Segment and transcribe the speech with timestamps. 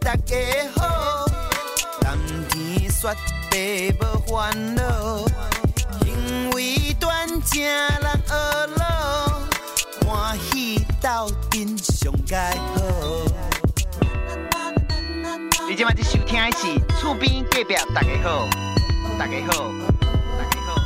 [0.00, 0.34] 大家
[0.76, 1.26] 好，
[2.00, 2.16] 蓝
[2.48, 3.14] 天雪
[3.50, 5.26] 地无烦恼，
[6.00, 8.34] 行为端正人学
[8.78, 9.42] 老，
[10.06, 12.80] 欢喜斗阵上盖好。
[15.68, 18.48] 你今晚在收听的是厝边隔壁大家好，
[19.18, 19.70] 大家好，
[20.38, 20.80] 大家好，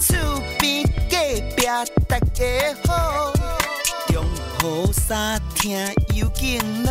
[0.00, 0.16] 厝
[0.58, 1.16] 边隔
[1.54, 1.66] 壁
[2.08, 3.34] 大家好。
[4.62, 5.78] 好三听
[6.14, 6.90] 有劲咯，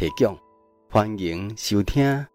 [0.00, 0.34] 提供，
[0.88, 2.29] 欢迎收听。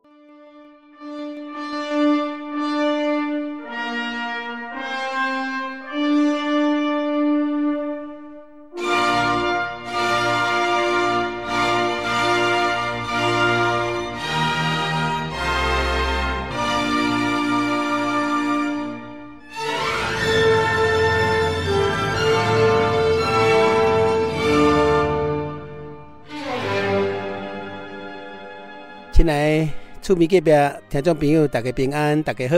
[29.15, 29.65] 亲爱
[30.01, 30.51] 厝边隔壁
[30.89, 32.57] 听众朋友，大家平安，大家好。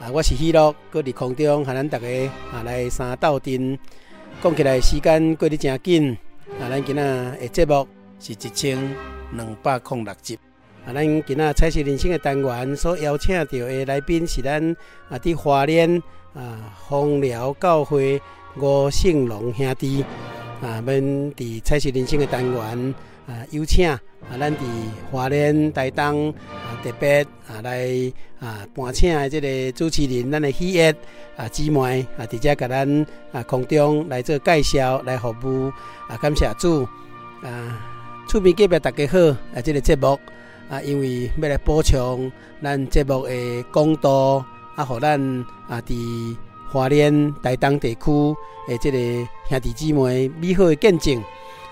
[0.00, 2.08] 啊，我是喜乐，搁伫空中，和咱大家
[2.52, 3.78] 啊来三斗阵。
[4.42, 6.18] 讲起来，时间过得真紧。
[6.60, 7.02] 啊，咱今仔
[7.40, 7.86] 的节目
[8.18, 8.76] 是一千
[9.34, 10.36] 两百零六集。
[10.84, 14.76] 啊，咱今仔彩色人生的单元所邀请到的来宾是咱
[15.08, 16.02] 啊伫华联
[16.34, 18.20] 啊丰寮教会
[18.56, 20.04] 吴胜龙兄弟。
[20.60, 22.94] 啊，们伫彩色人生的单元。
[23.26, 24.00] 啊，有请啊，
[24.38, 24.60] 咱伫
[25.10, 27.84] 华联台东啊，特别啊来
[28.38, 30.94] 啊搬请的这个主持人，咱的喜悦
[31.36, 35.72] 啊姊妹啊，直接甲咱啊空中来做介绍，来服务
[36.08, 36.84] 啊，感谢主
[37.42, 37.80] 啊，
[38.28, 39.18] 厝边隔壁大家好
[39.54, 40.16] 啊，这个节目
[40.70, 42.30] 啊，因为要来补充
[42.62, 44.44] 咱节目的广度
[44.76, 45.20] 啊，互咱
[45.68, 46.36] 啊伫
[46.70, 48.36] 华联台东地区
[48.68, 48.98] 的这个
[49.48, 51.20] 兄弟姊妹美好的见证。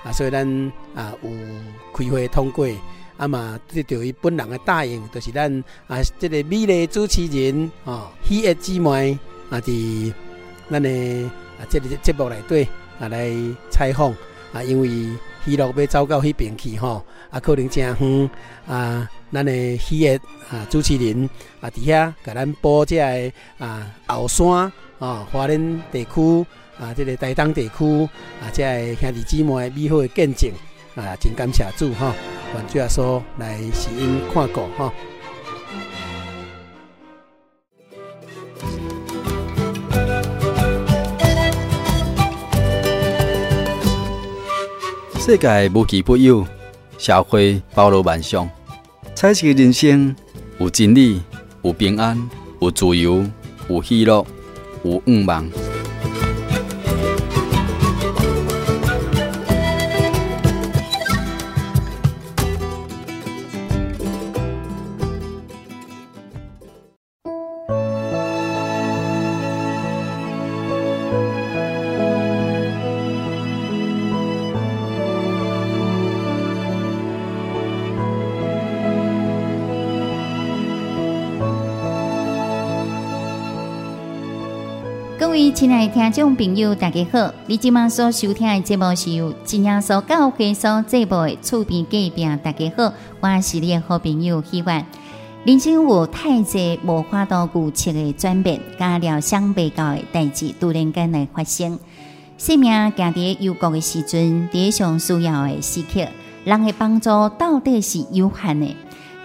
[0.04, 0.46] 啊，所以咱
[0.94, 1.30] 啊有
[1.94, 2.68] 开会通过，
[3.16, 5.50] 啊嘛，得到伊本人的答应，就是咱
[5.88, 10.12] 啊，这个美丽主持人啊，喜悦姊妹啊，伫
[10.70, 10.90] 咱的
[11.58, 12.68] 啊，这个节目内底
[13.00, 13.32] 啊来
[13.70, 14.14] 采访
[14.52, 14.88] 啊，因为
[15.44, 18.30] 喜乐要走到迄边去吼，啊，可能真远
[18.66, 20.20] 啊，咱的喜悦
[20.50, 21.30] 啊主持人
[21.62, 23.32] 啊，伫遐甲咱报这个
[23.64, 26.46] 啊后山啊，花莲地区。
[26.78, 28.08] 啊，这个台东地区
[28.40, 30.50] 啊，这个兄弟姊妹美好的见证
[30.96, 32.14] 啊，真感谢主哈！
[32.52, 34.92] 换句话说，来是因看过哈。
[45.18, 46.46] 世界无奇不有，
[46.98, 48.48] 社会包罗万象，
[49.14, 50.14] 彩色人生
[50.58, 51.22] 有真理，
[51.62, 52.28] 有平安，
[52.60, 53.24] 有自由，
[53.68, 54.26] 有喜乐，
[54.82, 55.63] 有愿望。
[85.94, 87.32] 听众朋友，大家好！
[87.46, 92.28] 你今晚所收听的节目是由真耶稣教会所制播的厝边隔壁。
[92.42, 94.84] 大家好，我是你的好朋友希望。
[95.44, 101.78] 人生有太多无法度预测的转变，加了想不到的代志，突然间来发生。
[102.38, 106.08] 生命行在幽谷的时阵，在上需要的时刻，
[106.42, 107.08] 人的帮助
[107.38, 108.66] 到底是有限的。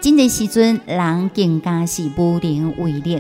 [0.02, 3.20] 真的时阵，人更加是无能为力。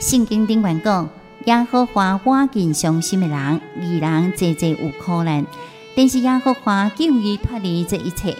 [0.00, 1.06] 圣经顶缘讲。
[1.46, 5.46] 耶和华赶紧伤心的人，义人济济有苦难，
[5.94, 8.36] 但是耶和华救伊脱离这一切。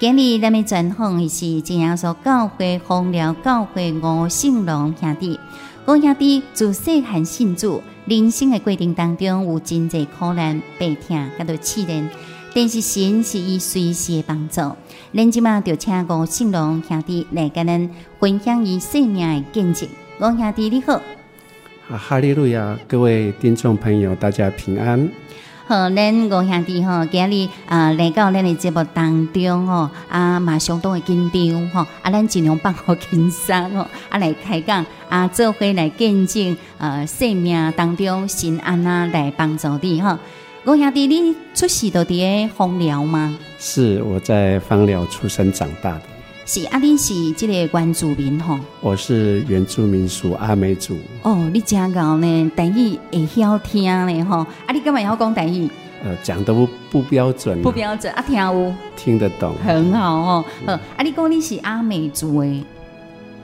[0.00, 5.38] 今日咱们专访的是这样说教会丰寮教会吴胜龙兄弟。
[5.86, 12.10] 吴兄弟自细汉信主，人生的过程当中有真济苦难、悲痛，甲到试炼，
[12.52, 14.60] 但是神是伊随时的帮助。
[15.14, 17.88] 咱即马就请吴胜龙兄弟来跟咱
[18.18, 19.88] 分享伊生命的见证。
[20.18, 21.00] 吴兄弟你好。
[21.90, 22.78] 啊，哈利路亚！
[22.86, 25.10] 各位听众朋友，大家平安。
[25.66, 40.16] 好，恁五兄弟吼，今日啊来到恁的节目当中吼，啊嘛相当的紧张吼，啊咱尽量放好轻松吼，啊来开讲，啊做伙来见证呃生命当中神安那来帮助你吼。
[40.66, 43.36] 五兄弟，你出世都伫个枋寮吗？
[43.58, 46.02] 是，我在枋寮出生长大的。
[46.46, 48.58] 是啊，你是即个原住民吼？
[48.80, 50.96] 我是原住民属阿美族。
[51.22, 54.38] 哦，你真高呢，台语会晓听呢吼。
[54.38, 55.68] 啊，你干嘛要讲台语？
[56.02, 57.60] 呃，讲的不不标准。
[57.62, 58.74] 不标准啊，听有？
[58.96, 59.54] 听得懂。
[59.64, 60.44] 很好哦。
[60.66, 62.64] 好，啊，你讲你是阿美族诶？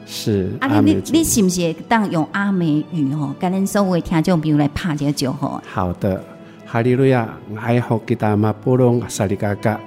[0.05, 0.51] 是。
[0.59, 3.33] 啊，你你你是不是当用阿美语吼？
[3.39, 5.61] 跟恁所有听众朋友来拍一个招呼。
[5.69, 6.21] 好的。
[6.65, 9.79] 哈利路亚，爱好吉达马波隆萨里嘎嘎。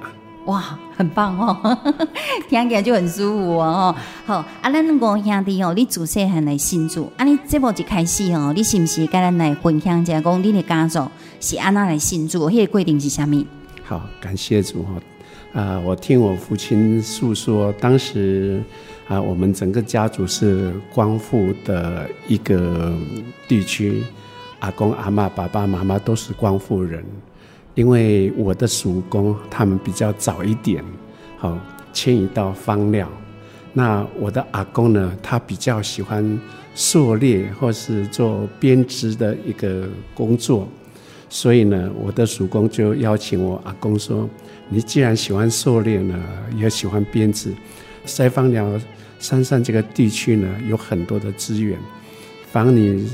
[0.46, 1.78] 哇，很棒哦，
[2.48, 3.94] 听起来就很舒服哦。
[4.24, 11.06] 好，啊，咱五兄弟哦，你自细汉来信主，啊，你节目一开始哦，你是不是跟咱来分享一下，讲你的家族
[11.40, 12.50] 是安那来信主？
[12.50, 13.44] 迄个规定是啥物？
[13.84, 14.94] 好，感谢主哈。
[15.52, 18.62] 啊，我听我父亲诉说，当时
[19.08, 22.96] 啊，我们整个家族是光复的一个
[23.46, 24.02] 地区。
[24.60, 27.02] 阿公阿嬷、爸爸妈妈都是光复人，
[27.74, 30.84] 因为我的叔公他们比较早一点，
[31.38, 31.58] 好
[31.92, 33.08] 迁移到芳寮。
[33.72, 36.40] 那我的阿公呢，他比较喜欢
[36.74, 40.68] 狩猎或是做编织的一个工作，
[41.28, 44.28] 所以呢，我的叔公就邀请我阿公说
[44.68, 46.18] ：“你既然喜欢狩猎呢，
[46.56, 47.52] 也喜欢编织，
[48.04, 48.80] 塞方寮
[49.18, 51.78] 山上这个地区呢，有很多的资源，
[52.50, 53.08] 防你。”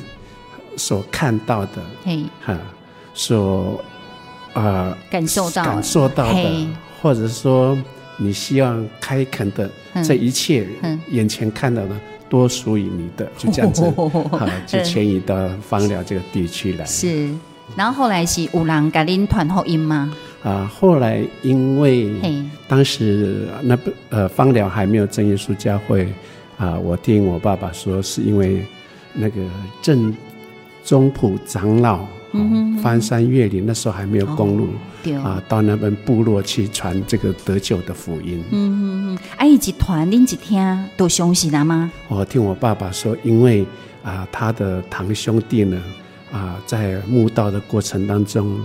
[0.78, 2.54] 所看到的，嘿，哈，
[3.14, 3.95] 所啊、
[4.56, 6.66] 呃、感受到感受到的，
[7.02, 7.76] 或者说
[8.16, 9.70] 你希望开垦的
[10.02, 10.66] 这一切，
[11.10, 11.90] 眼前看到的
[12.28, 13.82] 多属于你的，就这样子，
[14.32, 16.84] 哈，就迁移到芳寮这个地区来。
[16.86, 17.28] 是，
[17.76, 20.12] 然后后来是有人给您传福音吗？
[20.42, 22.10] 啊，后来因为
[22.66, 26.08] 当时那不呃芳寮还没有正耶稣教会
[26.56, 28.64] 啊，我听我爸爸说，是因为
[29.12, 29.42] 那个
[29.82, 30.14] 正。
[30.86, 32.06] 宗普长老，
[32.38, 34.68] 嗯，翻山越岭，那时候还没有公路，
[35.04, 38.42] 哦、啊，到那边部落去传这个得救的福音。
[38.50, 41.90] 嗯哼哼，哎，一团恁一听都相信了吗？
[42.08, 43.66] 我听我爸爸说，因为
[44.02, 45.80] 啊，他的堂兄弟呢，
[46.32, 48.58] 啊，在慕道的过程当中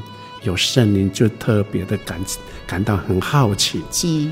[0.43, 2.19] 有圣灵，就特别的感
[2.67, 3.81] 感到很好奇。
[3.91, 4.27] 是。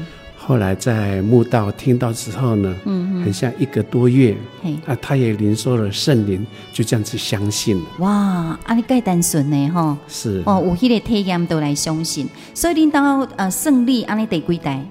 [0.50, 6.44] 后来在墓道听到之后呢，嗯嗯，很像一个多月，嘿，啊，他也领受了圣灵，
[6.74, 7.86] 就这样子相信了。
[8.00, 14.84] 哇，啊，你盖单纯呢，哈，是哦，有迄个体验都来相信，所以领到呃胜利，安尼第几代？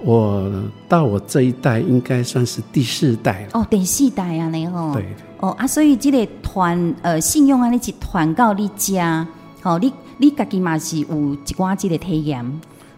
[0.00, 0.50] 我
[0.88, 3.60] 到我这一代应该算是第四代了。
[3.60, 5.04] 哦，第四代啊，你吼，对，
[5.40, 9.28] 哦啊，所以这个团呃信用啊，你一团到你家，
[9.64, 12.42] 哦，你你家己嘛是有一寡这个体验。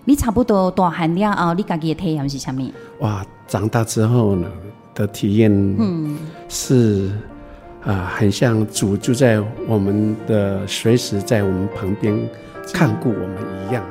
[0.06, 2.70] 你差不多大汉了后，你家己的体验是啥物？
[3.00, 4.48] 哇，长大之后呢
[4.94, 6.16] 的体验，嗯，
[6.48, 7.08] 是
[7.82, 12.16] 啊、呃，很像主就在我们的随时在我们旁边
[12.72, 13.36] 看顾我们
[13.68, 13.82] 一样。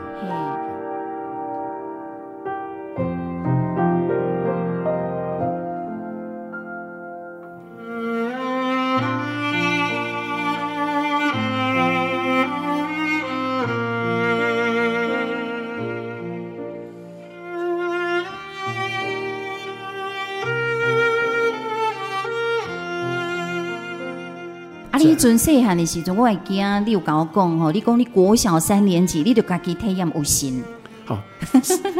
[25.25, 30.61] 阵细汉的时阵，我会记啊，你有跟我讲吼，你讲你国小三年级，你就家己体验有神。
[31.03, 31.19] 好，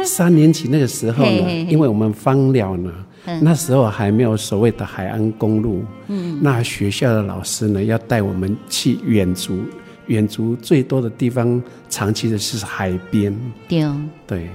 [0.04, 2.92] 三年级那个时候呢， 因为我们枋寮呢，
[3.40, 9.58] 那时候还没有所谓的海岸公路，嗯，那学校的老师呢，要带我们去远足，
[10.06, 13.36] 远足最多的地方，长期的是海边。
[13.66, 13.84] 对，
[14.24, 14.48] 对。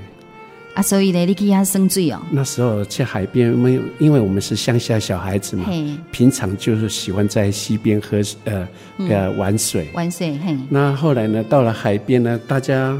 [0.74, 2.22] 啊，所以呢，你去遐生水哦。
[2.32, 5.66] 那时候去海边，没有，因为我们是乡下小孩子嘛，
[6.12, 8.66] 平常就是喜欢在溪边喝呃
[9.10, 9.90] 呃玩水。
[9.94, 10.56] 玩水，嘿。
[10.70, 12.98] 那后来呢，到了海边呢，大家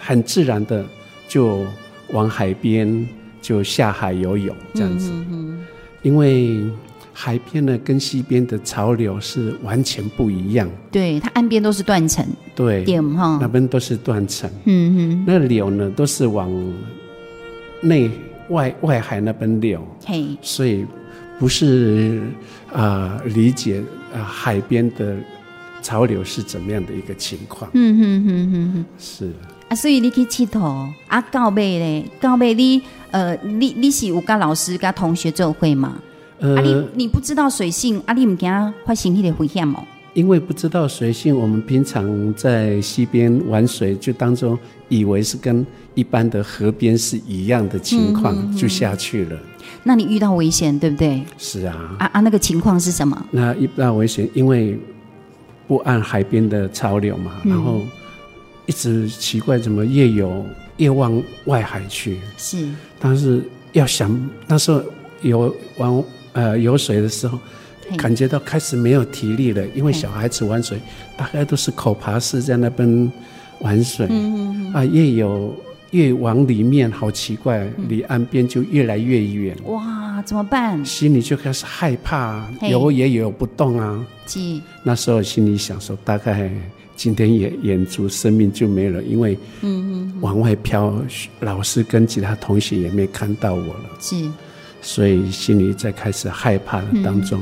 [0.00, 0.84] 很自然的
[1.28, 1.64] 就
[2.10, 3.06] 往海边
[3.40, 5.12] 就下海游泳这样子。
[5.30, 5.60] 嗯。
[6.02, 6.64] 因为
[7.12, 10.68] 海边呢跟西边的潮流是完全不一样。
[10.90, 12.26] 对，它岸边都是断层。
[12.56, 12.82] 对。
[12.82, 13.38] 点哈。
[13.40, 14.50] 那边都是断层。
[14.64, 15.24] 嗯嗯。
[15.24, 16.50] 那流呢都是往。
[17.82, 18.10] 内
[18.48, 20.86] 外外海那边流，嘿，所以
[21.38, 22.22] 不是
[22.72, 23.80] 啊、呃，理解
[24.12, 25.16] 啊、呃，海边的
[25.82, 27.70] 潮流是怎么样的一个情况？
[27.74, 29.32] 嗯哼哼哼哼，是
[29.68, 35.98] 啊，所以你去佚佗啊，到尾咧，到尾你呃，你你是有跟老师跟同学做会吗？
[36.38, 38.50] 呃，啊，你你不知道水性啊，你唔惊
[38.84, 39.84] 发生迄个危险哦？
[40.14, 44.58] 因为不知道水性，我们平常在溪边玩水，就当中
[44.88, 49.38] 以为是跟一般的河边是一样的情况，嗯、就下去了。
[49.82, 51.22] 那你遇到危险，对不对？
[51.38, 51.96] 是啊。
[51.98, 53.26] 啊啊，那个情况是什么？
[53.30, 54.78] 那遇到危险，因为
[55.66, 57.80] 不按海边的潮流嘛，嗯、然后
[58.66, 60.44] 一直奇怪，怎么越游
[60.76, 62.18] 越往外海去？
[62.36, 62.68] 是。
[62.98, 64.82] 但是要想那时候
[65.22, 67.38] 游玩呃游水的时候。
[67.98, 70.78] 感觉到开始没有体力了，因为小孩子玩水
[71.14, 73.12] 大概都是口爬式在那边
[73.58, 74.06] 玩水，
[74.72, 75.54] 啊，越游
[75.92, 79.56] 越往里面，好奇怪，离岸边就越来越远。
[79.64, 80.84] 哇，怎么办？
[80.84, 84.04] 心里就开始害怕，游也游不动啊。
[84.82, 86.50] 那时候心里想说，大概
[86.96, 90.94] 今天也演出生命就没了，因为嗯往外飘，
[91.40, 93.84] 老师跟其他同学也没看到我了。
[94.00, 94.16] 是，
[94.80, 97.40] 所以心里在开始害怕的当中。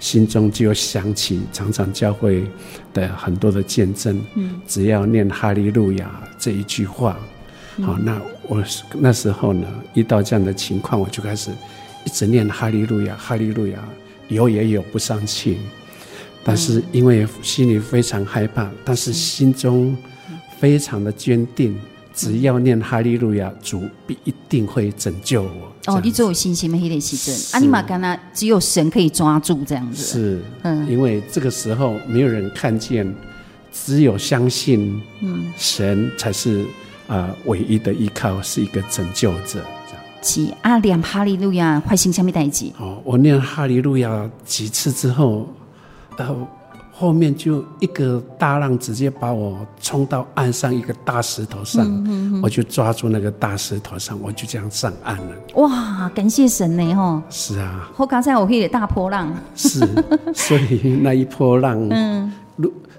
[0.00, 2.44] 心中就想起常常教会
[2.92, 7.24] 的很多的见证，嗯，只要念哈利路亚这一句话，嗯、
[7.82, 8.62] 好，那我
[8.94, 11.50] 那时候呢，遇到这样的情况，我就开始
[12.04, 13.78] 一直念哈利路亚，哈利路亚，
[14.28, 15.58] 有也有不上去，
[16.44, 19.96] 但是因为心里非常害怕，但是心中
[20.58, 21.76] 非常的坚定。
[22.16, 25.72] 只要念哈利路亚，主必一定会拯救我。
[25.86, 26.78] 哦，你只有信心吗？
[26.80, 30.00] 黑的时阵，阿尼玛干那只有神可以抓住这样子。
[30.00, 33.12] 是，嗯，因为这个时候没有人看见，
[33.72, 36.64] 只有相信，嗯神才是
[37.14, 39.60] 啊、呃、唯一的依靠，是一个拯救者。
[40.22, 42.72] 是啊，念哈利路亚发生什么代志？
[42.78, 45.46] 哦，我念哈利路亚几次之后，
[46.16, 46.34] 然后。
[46.96, 55.34] 后面就一个大浪直接把我冲到岸上一个大石头上，嗯嗯嗯、我就抓住那个大石头上，我就这样上岸了。
[55.54, 56.94] 哇，感谢神呢！
[56.94, 57.90] 哈，是啊。
[57.92, 59.80] 后刚才我可以大波浪，是，
[60.32, 62.32] 所以那一波浪， 嗯。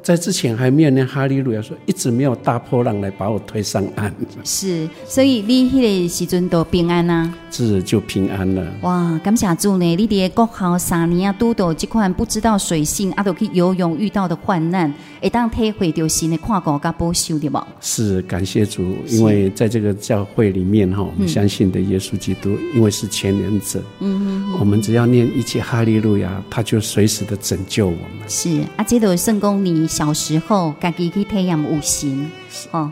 [0.05, 4.13] 在之前还没有念哈利路亚，说一直没有大波浪来把我推上岸。
[4.43, 7.33] 是，所以你迄个时阵都平安啊？
[7.49, 8.63] 是，就平安了。
[8.81, 9.95] 哇，感谢主呢！
[9.95, 17.65] 你伫国校三年啊，拄到这款不知道水性啊，都去游泳遇到的患难，会当体会到新的看顾甲保守的吗？
[17.81, 28.01] 是，感谢主，因为在这个教会里面哈，我们相信的耶稣基督，嗯、因为是全能者，嗯，我们只要念一句哈利路亚，他就随时的拯救我们。
[28.27, 29.87] 是啊，这都圣公你。
[29.95, 32.29] 小时候，家己去体验有神，
[32.71, 32.91] 哦，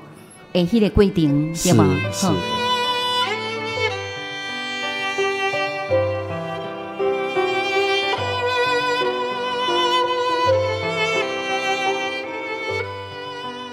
[0.53, 1.85] 诶，迄个过程对吗？
[2.13, 2.27] 是。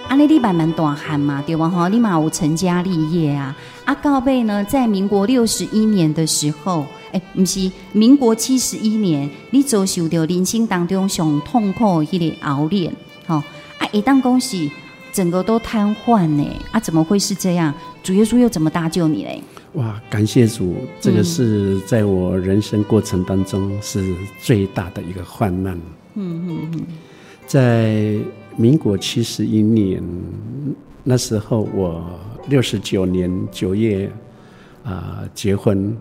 [0.08, 1.68] 安尼你慢慢大汉嘛，对吧？
[1.68, 3.56] 哈，你嘛有成家立业啊。
[3.84, 12.92] 啊，到尾呢，在民国六十一年的时候，诶，毋是民国七十一年，你遭受到人生当中上痛苦迄个熬炼。
[13.30, 13.42] 哦，
[13.78, 14.70] 啊，一旦恭喜，
[15.12, 17.72] 整个都瘫痪呢，啊，怎么会是这样？
[18.02, 19.40] 主耶稣又怎么搭救你嘞？
[19.74, 25.78] 哇，感谢主，这个是在我人生过程当中是最大的一个患难。
[26.14, 26.86] 嗯嗯嗯，
[27.46, 28.16] 在
[28.56, 30.02] 民国七十一年
[31.04, 32.04] 那时候，我
[32.48, 34.10] 六十九年九月
[34.82, 35.96] 啊、呃、结婚，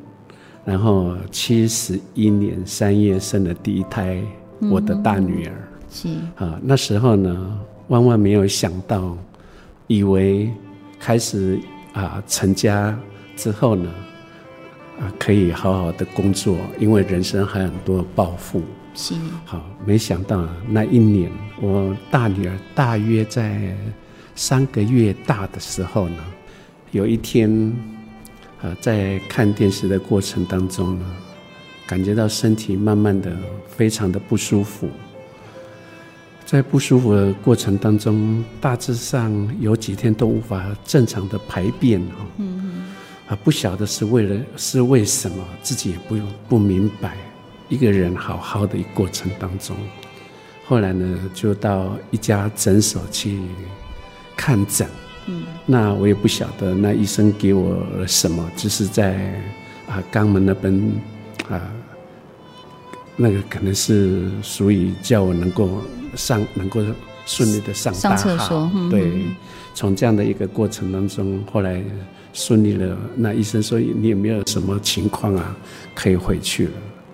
[0.65, 4.19] 然后七十一年三月生了第一胎，
[4.61, 5.53] 我的大女儿。
[5.91, 9.17] 是啊，那时候呢，万万没有想到，
[9.87, 10.51] 以为
[10.99, 11.59] 开始
[11.93, 12.97] 啊成家
[13.35, 13.89] 之后呢，
[14.99, 18.61] 啊可以好好的工作，因为人生还有很多抱负。
[18.93, 19.13] 是
[19.45, 21.31] 好，没想到那一年，
[21.61, 23.75] 我大女儿大约在
[24.35, 26.17] 三个月大的时候呢，
[26.91, 27.49] 有一天
[28.61, 31.05] 啊在看电视的过程当中呢，
[31.87, 33.35] 感觉到身体慢慢的
[33.67, 34.87] 非常的不舒服。
[36.49, 42.85] 在不舒服的过程当中，大致上有几天都无法正常的排便哈，嗯
[43.27, 47.15] 啊，不晓得是为了是为什么，自己也不不明白。
[47.67, 49.75] 一个人好好的一个过程当中，
[50.65, 53.39] 后来呢，就到一家诊所去
[54.35, 54.87] 看诊，
[55.27, 59.39] 嗯，那我也不晓得那医生给我了什么，只是在
[59.87, 60.73] 啊肛门那边
[61.47, 61.61] 啊，
[63.15, 65.79] 那个可能是属于叫我能够。
[66.15, 66.81] 上能够
[67.25, 69.11] 顺利的上大号，上嗯、对，
[69.73, 71.83] 从这样的一个过程当中，后来
[72.33, 72.97] 顺利了。
[73.15, 75.55] 那医生说你有没有什么情况啊？
[75.93, 76.71] 可以回去了。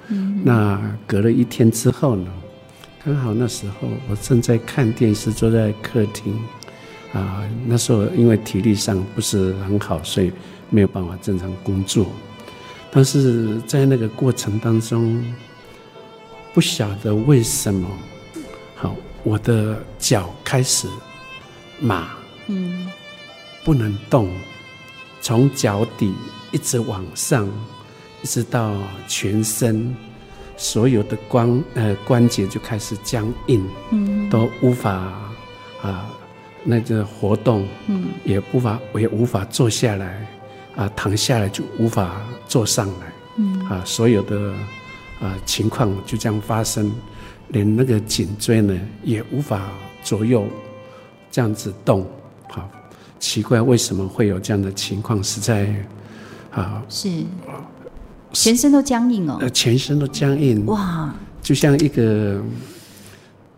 [0.09, 2.31] 嗯、那隔了一天之后呢，
[3.03, 6.33] 刚好那时候我正在看电视，坐在客厅
[7.11, 7.43] 啊。
[7.65, 10.31] 那时候因为体力上不是很好，所以
[10.69, 12.07] 没有办法正常工作。
[12.91, 15.21] 但是在那个过程当中，
[16.53, 17.85] 不晓得为什么。
[19.25, 20.87] 好，我的脚开始
[21.79, 22.09] 麻，
[22.47, 22.87] 嗯，
[23.63, 24.29] 不能动，
[25.19, 26.13] 从脚底
[26.51, 27.47] 一直往上，
[28.21, 28.75] 一直到
[29.07, 29.95] 全身，
[30.55, 34.91] 所有的关呃关节就开始僵硬，嗯，都无法
[35.81, 36.07] 啊
[36.63, 40.25] 那个活动，嗯，也无法也无法坐下来，
[40.75, 44.53] 啊躺下来就无法坐上来，嗯，啊所有的
[45.19, 46.91] 啊情况就这样发生。
[47.49, 49.69] 连那个颈椎呢也无法
[50.03, 50.45] 左右
[51.31, 52.05] 这样子动，
[52.49, 52.69] 好
[53.19, 55.23] 奇怪，为什么会有这样的情况？
[55.23, 55.73] 实在
[56.51, 57.23] 啊，是
[58.33, 62.41] 全身都僵硬哦，呃，全身都僵硬，哇，就像一个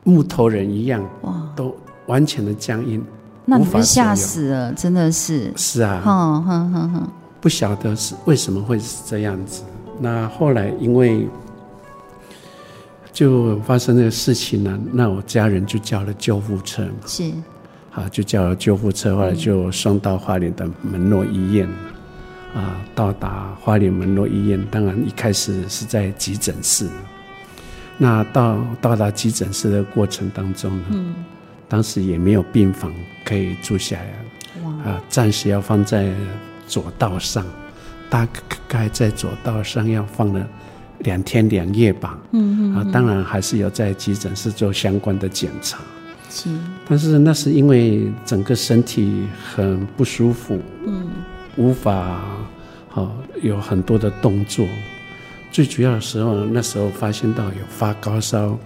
[0.03, 1.75] 木头人一样，哇，都
[2.07, 3.03] 完全的僵硬，
[3.45, 9.63] 那你们吓死了，真的是，是啊，哼哼哼哼，不晓得是为什么会是这样子。
[9.99, 11.27] 那后来因为。
[13.17, 17.31] 就发生这个事情呢，那我家人就叫了救护车，是，
[17.89, 21.67] 好，就叫了救护车，后来就送到花莲的门诺医院，
[22.53, 26.87] 啊，到达花莲门诺医院，当然一开始是在急诊室，
[27.97, 31.15] 那到到达急诊室的过程当中呢，嗯，
[31.67, 32.93] 当时也没有病房
[33.25, 36.13] 可以住下来，哇，啊，暂时要放在
[36.67, 37.43] 左道上，
[38.11, 38.27] 大
[38.67, 40.47] 概在左道上要放了。
[40.99, 45.79] 两天两夜吧，嗯嗯，啊，当然还是要在急诊室做相关的检查，
[46.29, 46.49] 是。
[46.87, 51.07] 但是那是因为整个身体很不舒服，嗯，
[51.55, 52.21] 无法
[52.89, 53.11] 好
[53.41, 54.65] 有很多的动作。
[55.51, 58.57] 最主要的时候，那时候发现到有发高烧。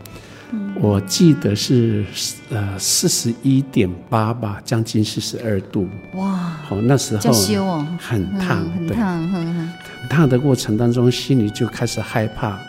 [0.75, 2.03] 我记得是
[2.49, 5.87] 呃四十一点八吧，将近四十二度。
[6.15, 6.31] 哇！
[6.67, 12.59] 好，那时候很烫，很烫，很烫的过程当中，心里就开始害怕，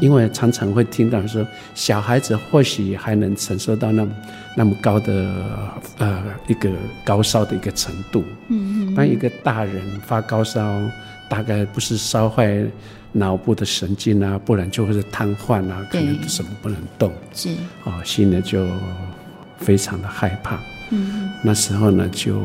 [0.00, 4.12] 因为常常会听到说，小孩子或许还能承受到那么
[4.56, 5.30] 那么高的
[5.98, 6.70] 呃一个
[7.04, 8.24] 高烧的一个程度。
[8.48, 8.94] 嗯嗯。
[8.94, 10.80] 当一个大人发高烧，
[11.28, 12.64] 大概不是烧坏。
[13.12, 17.12] 脑部的神经啊，不然就会是瘫痪啊，可能什么不能动。
[17.34, 17.48] 是
[17.84, 18.66] 哦，心里就
[19.58, 20.60] 非常的害怕。
[20.90, 22.40] 嗯，那时候呢，就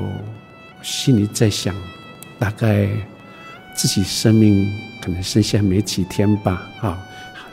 [0.82, 1.76] 心里在想，
[2.40, 2.90] 大概
[3.76, 4.72] 自己生命
[5.02, 6.64] 可能剩下没几天吧。
[6.82, 6.98] 啊，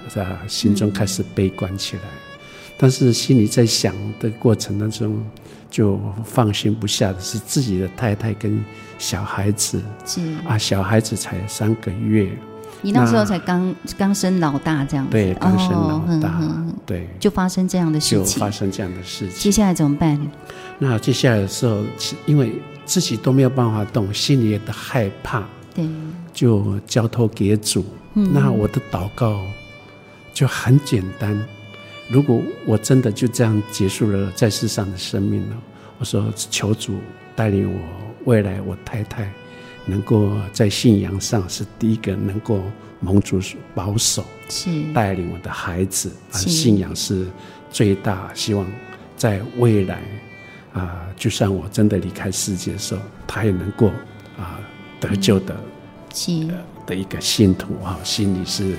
[0.09, 2.03] 在心中开始悲观起来。
[2.05, 2.41] 嗯，
[2.79, 5.21] 但是心里在想的过程当中，
[5.69, 8.65] 就放心不下的是自己的太太跟
[8.99, 9.83] 小孩子。
[10.07, 12.31] 是啊，小孩子才三个月。
[12.83, 19.39] 你那时候才刚刚生老大这样子，对，刚生老大，哦、对，就发生这样的事情，就发生这样的事情。
[19.39, 20.19] 接下来怎么办？
[20.79, 21.83] 那接下来的时候，
[22.27, 22.53] 因为
[22.85, 25.43] 自己都没有办法动，心里也的害怕，
[25.75, 25.87] 对，
[26.33, 27.85] 就交托给主。
[28.15, 29.41] 嗯、那我的祷告
[30.33, 31.39] 就很简单：
[32.09, 35.57] 如果我真的就这样结束了在世上的生命了，
[35.99, 36.99] 我说求主
[37.37, 37.79] 带领我
[38.25, 39.31] 未来，我太太。
[39.91, 42.63] 能够在信仰上是第一个能够
[43.01, 43.41] 蒙主
[43.75, 44.71] 保守，是。
[44.95, 47.27] 带领我的孩子啊，信仰是
[47.71, 48.65] 最大希望，
[49.17, 50.01] 在未来
[50.73, 53.89] 啊，就算我真的离开世界的时候，他也能够
[54.39, 54.61] 啊
[55.01, 55.57] 得救的，
[56.15, 56.49] 是。
[56.87, 58.75] 的一个信徒啊，心里是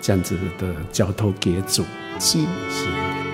[0.00, 1.84] 这样子的交托给主，
[2.18, 2.38] 是。
[2.70, 3.27] 是。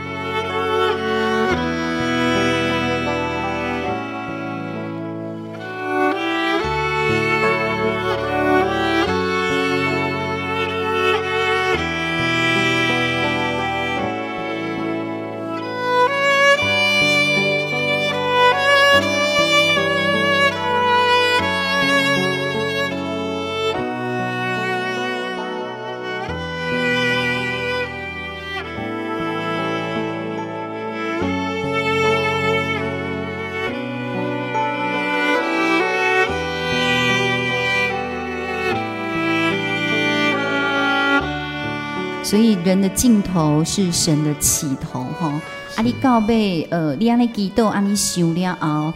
[42.94, 45.28] 尽头是神的起头，哈！
[45.76, 48.92] 啊，你到尾呃，你安尼祈祷，安尼想了后，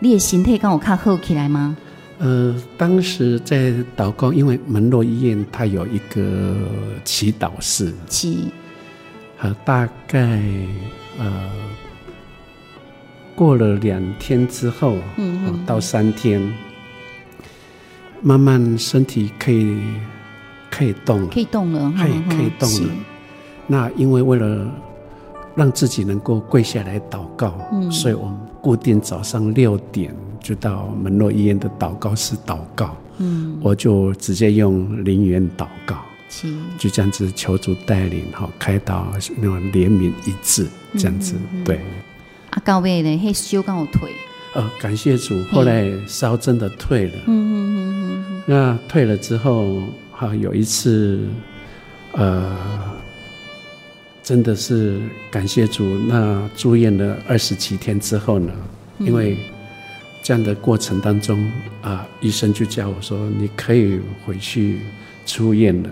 [0.00, 1.76] 你的身体刚有较好起来吗？
[2.18, 6.56] 呃，当时在祷告，因为门诺医院它有一个
[7.04, 8.50] 祈祷室，祈，
[9.38, 10.40] 呃，大概
[11.18, 11.50] 呃
[13.34, 16.42] 过了两天之后，嗯嗯，到三天，
[18.20, 19.78] 慢慢身体可以。
[20.76, 22.92] 可以动了，可以动了，可以可以动了。
[23.66, 24.70] 那因为为了
[25.54, 32.94] 让自己能够跪下来祷告，嗯，所以我们固定早上六点就到门诺医院的祷告室祷告。
[33.18, 35.96] 嗯，我就直接用灵言祷告，
[36.76, 40.66] 就这样子求主带领，好开导那种怜悯医治。
[40.98, 41.34] 这样子。
[41.36, 41.80] 嗯嗯嗯对。
[42.50, 44.10] 啊，到尾呢，嘿，修刚有退。
[44.54, 47.12] 呃，感谢主，后来烧真的退了。
[47.26, 48.42] 嗯嗯嗯嗯嗯。
[48.46, 49.82] 那退了之后，
[50.16, 51.28] 哈，有一次，
[52.12, 52.56] 呃，
[54.22, 54.98] 真的是
[55.30, 55.84] 感谢主。
[56.08, 58.50] 那住院了二十几天之后呢，
[58.98, 59.36] 因为
[60.22, 61.46] 这样的过程当中
[61.82, 64.80] 啊，医生就叫我说，你可以回去
[65.26, 65.90] 出院了。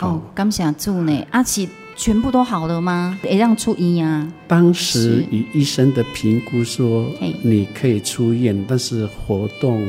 [0.00, 3.18] 哦，感谢主呢，阿奇全部都好了吗？
[3.22, 4.30] 得让出院啊？
[4.46, 7.10] 当时以医生的评估说，
[7.42, 9.82] 你可以出院，但是活动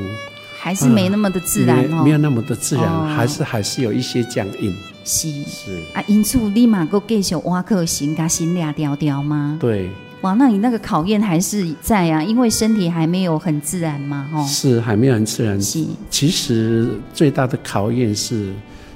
[0.66, 4.76] 还是没那么的自然哦，没有那么的自然，还是还是有一些僵硬。
[5.04, 9.60] 是是啊，因此立马够继续挖克心，把心俩掉掉吗？
[9.62, 9.92] 对。
[10.22, 15.62] 哇，那你那个考验还是在啊，因为身体还没有很自然嘛，哦，是还没有很自然。
[15.62, 18.52] 是，其实最大的考验是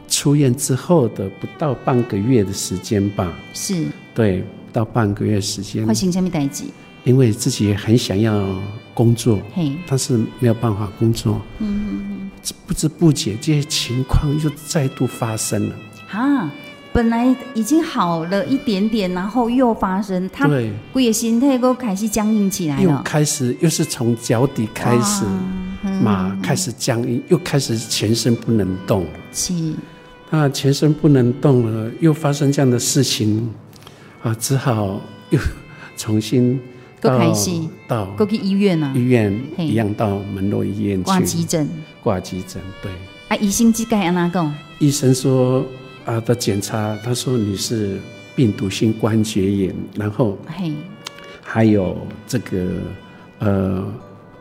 [0.08, 3.32] 出院之后的不到半个月的时间吧。
[3.54, 5.86] 是，对，不到半个月时间。
[5.86, 6.64] 发生什么代志？
[7.04, 8.44] 因为自己很想要
[8.94, 11.42] 工作，嘿，但是没有办法工作。
[11.60, 12.30] 嗯。
[12.66, 15.76] 不知不觉这些情况又再度发生了。
[16.12, 16.52] 啊。
[16.92, 22.82] 本来已经好了一点点，然后又发生，他整个身体都开始僵硬起来了。
[22.82, 25.24] 又开始，又是从脚底开始，
[26.02, 29.06] 嘛、嗯、开始僵硬，又开始全身不能动。
[29.32, 29.54] 是，
[30.32, 33.54] 那全身不能动了，又发生这样的事情，
[34.24, 35.40] 啊，只好又
[35.96, 36.60] 重新
[37.02, 41.70] 到开心到够去医院啊，医院一样到门诺医院去挂急诊，
[42.04, 42.62] 挂急诊。
[42.82, 42.92] 对，
[43.30, 44.54] 啊，医生只该安怎讲？
[44.80, 45.66] 医生说。
[46.06, 48.00] 啊的检查，他说你是
[48.36, 50.36] 病毒性关节炎，然后
[51.44, 52.68] 还有这个
[53.38, 53.86] 呃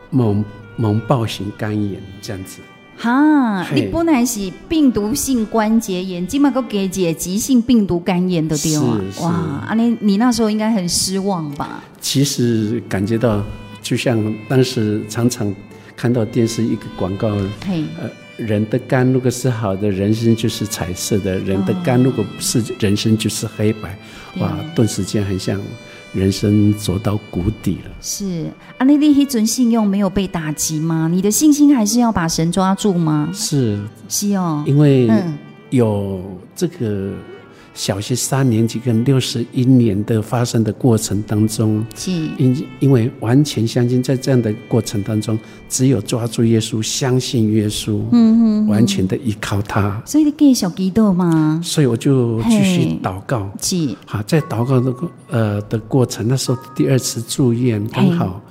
[0.09, 0.43] 猛
[0.77, 2.59] 猛暴型肝炎这样子。
[3.01, 9.01] 哈，你本来是病毒性关节炎，今麦个给解急性病毒肝炎的对吗？
[9.21, 9.29] 哇，
[9.69, 11.81] 啊你你那时候应该很失望吧？
[12.01, 13.41] 其实感觉到，
[13.81, 15.55] 就像当时常常
[15.95, 17.29] 看到电视一个广告，
[17.65, 18.09] 嘿，呃。
[18.37, 23.89] 人的肝如果是好的，人生就是彩色的；人的肝如果不是，人生就是黑白。
[24.35, 25.59] 哦、哇，顿时间很像
[26.13, 27.91] 人生走到谷底了。
[28.01, 31.07] 是，阿丽丽，一尊信用没有被打击吗？
[31.11, 33.29] 你的信心还是要把神抓住吗？
[33.33, 35.09] 是，是哦，因为
[35.69, 36.21] 有
[36.55, 37.13] 这个。
[37.79, 42.11] 小学三年级跟六十一年的发生的过程当中，是。
[42.37, 45.39] 因因为完全相信，在这样的过程当中，
[45.69, 50.03] 只有抓住耶稣，相信耶稣，嗯嗯，完全的依靠他。
[50.05, 51.61] 所以你继续祈祷吗？
[51.63, 53.49] 所以我就继续祷告。
[53.61, 53.95] 是。
[54.05, 58.41] 好，在祷告的过呃的过程，那时候第二次住院，刚好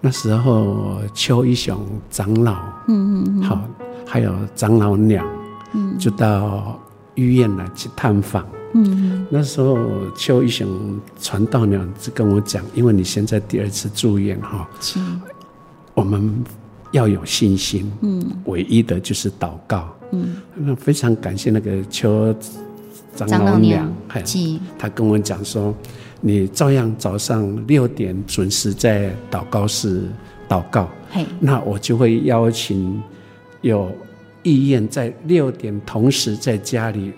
[0.00, 1.76] 那时候邱一雄
[2.08, 2.54] 长老，
[2.86, 3.60] 嗯嗯，好，
[4.06, 5.26] 还有长老娘，
[5.74, 6.78] 嗯，就到
[7.16, 8.46] 医院来去探访。
[8.74, 9.78] 嗯，那时候
[10.14, 15.00] 邱一雄传道娘就跟我讲，因为你现在第二次住院哈，是，
[15.94, 16.30] 我们
[16.90, 22.34] 要有信心，嗯，唯一的就是祷告，嗯，那非常感谢那个邱
[23.14, 23.90] 长老娘，
[24.26, 24.38] 是，
[24.78, 25.74] 他跟我讲说，
[26.20, 30.02] 你照样早上六点准时在祷告室
[30.46, 33.02] 祷告，嘿，那我就会邀请
[33.62, 33.90] 有
[34.46, 37.12] 意愿在六点同时在家里。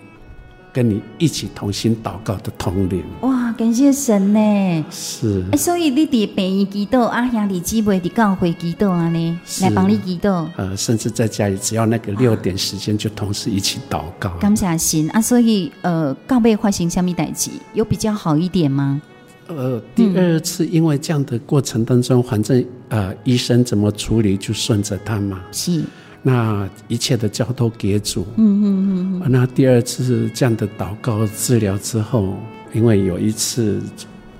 [0.71, 4.85] 跟你一起同心祷告的同龄，哇，感谢神呢！
[4.91, 10.47] 是，欸、所以你伫病院祈祷，啊兄弟姊妹伫教会祈祷啊呢，来帮你祈祷。
[10.55, 14.29] 呃，甚至在家里，只要那个六点时间，就同时一起祷告。
[14.37, 15.19] 感谢神啊！
[15.19, 19.01] 所以呃，告别发生什么代志，有比较好一点吗？
[19.47, 25.41] 呃，第二次因为这样的过程当中，反正呃，医生怎么处理就顺着他嘛。
[25.51, 25.83] 是。
[26.21, 28.25] 那一切的交托给主。
[28.37, 29.31] 嗯嗯嗯。
[29.31, 32.35] 那第二次这样的祷告治疗之后，
[32.73, 33.81] 因为有一次，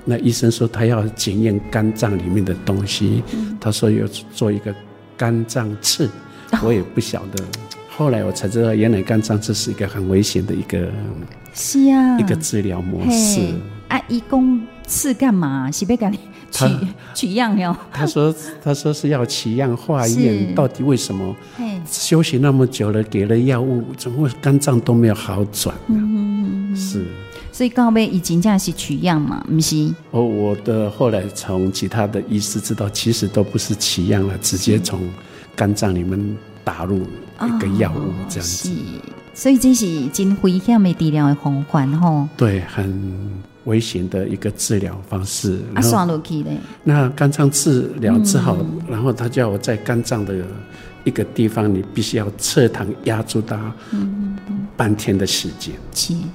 [0.05, 4.75] 那医生说他要检验肝脏里面的东西，嗯、他说要做一个
[5.15, 6.09] 肝脏刺，
[6.63, 7.43] 我也不晓得。
[7.43, 7.47] 哦、
[7.89, 10.89] 后来我才知道，原来肝脏刺是一个很危险的一个，
[11.53, 13.41] 是啊，一个治疗模式。
[13.87, 15.71] 啊，一共刺干嘛？
[15.71, 16.19] 是被干你？
[16.51, 16.65] 取
[17.13, 18.33] 取样哟，他说
[18.63, 21.35] 他说是要取样化验，到底为什么
[21.85, 25.75] 休息那么久了，给了药物，怎么会肝脏都没有好转？
[25.87, 27.05] 嗯，是，
[27.51, 29.93] 所以告别已经这样是取样嘛，不是？
[30.11, 34.99] 哦，我的后来从其他的医师知道，其实都不是取样了，直接从
[35.55, 37.01] 肝脏里面打入
[37.41, 38.69] 一个药物这样子。
[39.33, 42.27] 所以这是真危险的治疗的方法吼。
[42.35, 43.48] 对，很。
[43.65, 45.59] 危险的一个治疗方式。
[45.73, 46.57] 啊，算落去嘞。
[46.83, 50.35] 那肝脏治疗治好，嗯、然后他叫我在肝脏的
[51.03, 53.71] 一个地方，你必须要侧躺压住它，
[54.75, 55.73] 半天的时间。
[55.91, 56.29] 七、嗯。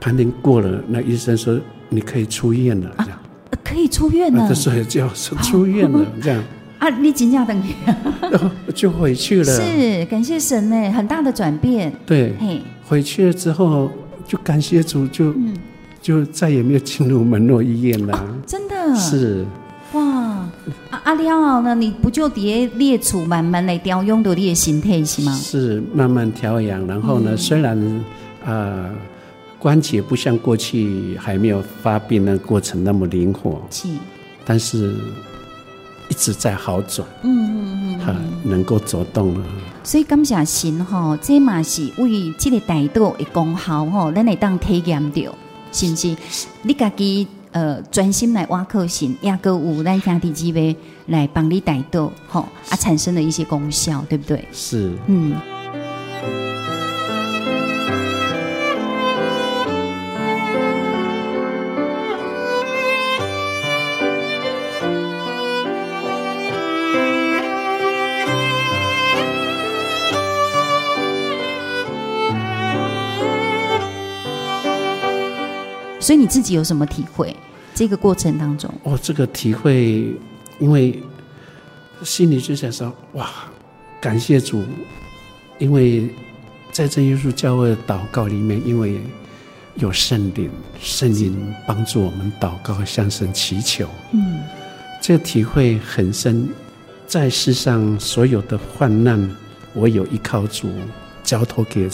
[0.00, 1.58] 半天过了，那医生说
[1.88, 2.90] 你可以出院了。
[2.98, 3.18] 这样。
[3.50, 6.42] 啊、可以出院了，所以就出院了， 这样。
[6.78, 7.72] 啊，你真正等于
[8.74, 9.44] 就回去了。
[9.44, 11.92] 是，感谢神呢，很大的转变。
[12.04, 13.88] 对，嘿，回去了之后
[14.26, 15.54] 就感谢主，就、嗯、
[16.02, 18.14] 就再也没有进入门诺医院了。
[18.14, 19.46] 哦、真的是
[19.92, 20.02] 哇，
[20.90, 21.74] 啊啊了呢？
[21.74, 25.32] 你不就叠列处慢慢来调养的你的身体是吗？
[25.34, 27.78] 是慢慢调养，然后呢，嗯、虽然
[28.44, 28.90] 啊、呃、
[29.58, 33.88] 关节不像过去还没有发病的过程那么灵活，是，
[34.44, 34.94] 但是。
[36.08, 39.46] 一直在好转，嗯嗯嗯，能够走动了。
[39.82, 45.34] 所以感谢神哈，这嘛是为这个大道的功效哈，咱来当体验到，
[45.72, 46.16] 是不是？
[46.62, 54.44] 你家己呃专心来挖课神，也够有咱兄弟姊妹来帮你带到吼啊产生了一些功效，对不对？
[54.52, 55.34] 是，嗯。
[76.12, 77.34] 所以你自己有什么体会？
[77.74, 80.14] 这个过程当中，哦，这个体会，
[80.58, 81.02] 因为
[82.04, 83.30] 心里就想说，哇，
[83.98, 84.62] 感谢主，
[85.58, 86.06] 因为
[86.70, 89.00] 在真耶稣教会的祷告里面，因为
[89.76, 91.34] 有圣灵，圣灵
[91.66, 94.42] 帮助我们祷告，向神祈求，嗯，
[95.00, 96.46] 这个体会很深，
[97.06, 99.34] 在世上所有的患难，
[99.72, 100.68] 我有依靠主，
[101.24, 101.88] 交托给。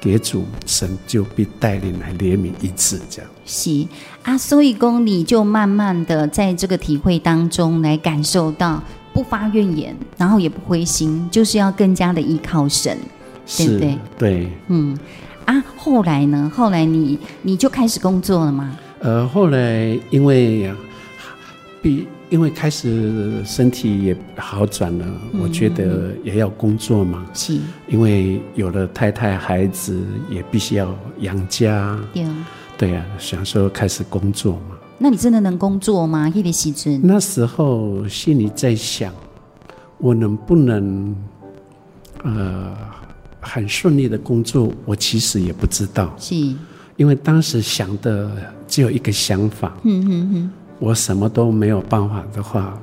[0.00, 3.86] 给主神就必带领来怜悯一次，这样是
[4.22, 8.82] 啊，所以公你就慢慢的在这个体会当中来感受到
[9.12, 12.96] 不发怨言，然后也不灰心，就是要更加的依靠神，
[13.56, 13.98] 对不对？
[14.18, 14.96] 对，嗯
[15.46, 16.50] 啊，后来呢？
[16.54, 18.76] 后来你你就开始工作了吗？
[19.00, 20.72] 呃，后来因为
[21.82, 22.06] 比。
[22.30, 27.24] 因为开始身体也好转了，嗯、我觉得也要工作嘛。
[27.32, 29.98] 是，因为有了太太、孩子，
[30.30, 31.98] 也必须要养家。
[32.12, 32.26] 对，
[32.76, 34.76] 对啊，想说开始工作嘛。
[34.98, 36.30] 那你真的能工作吗？
[36.34, 39.10] 那个时阵，那时候心里在想，
[39.96, 41.16] 我能不能
[42.24, 42.76] 呃
[43.40, 44.70] 很顺利的工作？
[44.84, 46.14] 我其实也不知道。
[46.18, 46.34] 是，
[46.96, 48.30] 因为当时想的
[48.66, 49.74] 只有一个想法。
[49.84, 50.52] 嗯嗯嗯。
[50.78, 52.78] 我什么都没有办法的话，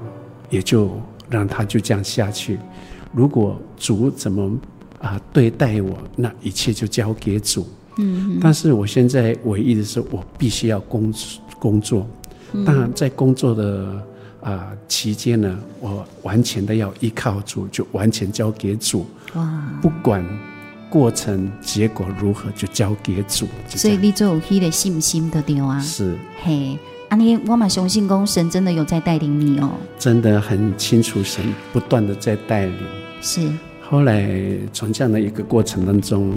[0.49, 0.91] 也就
[1.29, 2.59] 让他就这样下去。
[3.13, 4.43] 如果主怎么
[4.99, 7.67] 啊、呃、对待我，那一切就交给主。
[7.97, 8.37] 嗯。
[8.41, 11.13] 但是我现在唯一的是，我必须要工
[11.59, 12.05] 工作。
[12.65, 13.85] 当然，在工作的
[14.41, 19.05] 啊、呃、期间呢，我完全的要依靠主，就完全交给主。
[19.33, 19.63] 哇！
[19.81, 20.23] 不管
[20.89, 23.47] 过程结果如何，就交给主。
[23.69, 25.79] 所以你就有那个信心的对啊。
[25.79, 26.17] 是。
[26.43, 26.77] 嘿。
[27.09, 29.71] 阿尼，我嘛相信，公神真的有在带领你哦。
[29.99, 32.75] 真的很清楚，神不断的在带领。
[33.21, 33.47] 是。
[33.81, 34.27] 后来
[34.73, 36.33] 从这样的一个过程当中，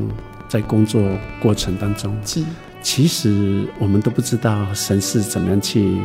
[0.47, 1.03] 在工作
[1.41, 2.45] 过程当中，是。
[2.83, 5.97] 其实我们都不知道神是怎么样去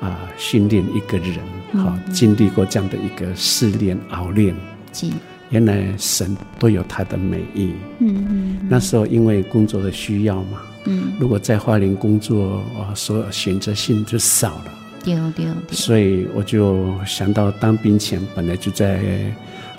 [0.00, 1.38] 啊训练一个人，
[1.72, 4.54] 好、嗯、经历过这样的一个试炼熬炼。
[4.92, 5.06] 是。
[5.50, 7.72] 原来神都有他的美意。
[8.00, 8.66] 嗯嗯，嗯。
[8.68, 10.60] 那时候因为工作的需要嘛。
[10.84, 14.78] 嗯，如果在花莲工作，啊，所有选择性就少了。
[15.04, 15.76] 对对对。
[15.76, 18.98] 所以我就想到当兵前本来就在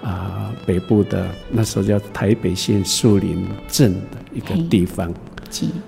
[0.01, 5.13] 啊、呃、北部的那时候叫台北县树林镇的一个地方，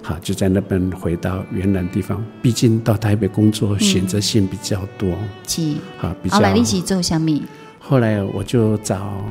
[0.01, 2.23] 好就在那边回到原来地方。
[2.41, 5.15] 毕竟到台北工作选择性比较多，
[5.47, 6.35] 是好比较。
[6.37, 7.41] 后来你是做什么？
[7.79, 9.23] 后来我就找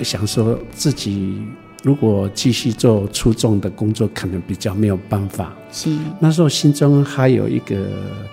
[0.00, 1.42] 想说自己。
[1.84, 5.52] 如果继续做出众的工作，可能比较没有办法。
[5.70, 7.76] 是那时候心中还有一个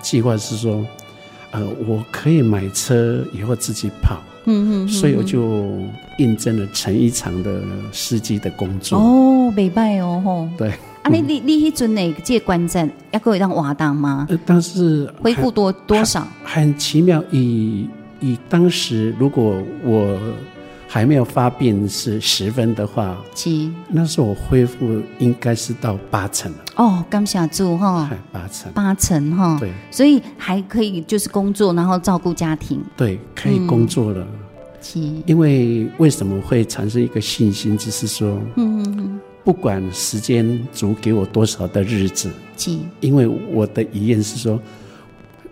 [0.01, 0.85] 计划是说，
[1.51, 4.21] 呃，我可以买车以后自己跑。
[4.45, 4.87] 嗯嗯。
[4.87, 5.77] 所以我就
[6.17, 7.61] 应征了成衣厂的
[7.91, 8.97] 司机的工作。
[8.97, 10.49] 哦，没拜哦吼。
[10.57, 10.69] 对。
[11.03, 14.27] 啊，你你你迄阵哪个这个关键要可以当瓦当吗？
[14.29, 16.25] 呃，但是恢复多多少？
[16.45, 17.85] 很奇妙，以
[18.21, 20.17] 以当时如果我。
[20.93, 26.58] 还没有发病是十分的话，七那时候我恢复应该是到八成了。
[26.75, 34.27] 哦，刚下注哈，八成，八成哈，对，所以还可以就是工作，然后照顾家庭，对，可以工作了。
[34.82, 44.60] 七、嗯，因为为什么会产生一个信心，就是说，嗯嗯嗯，不管时间主给我多少的日子，七，因为我的遗愿是说，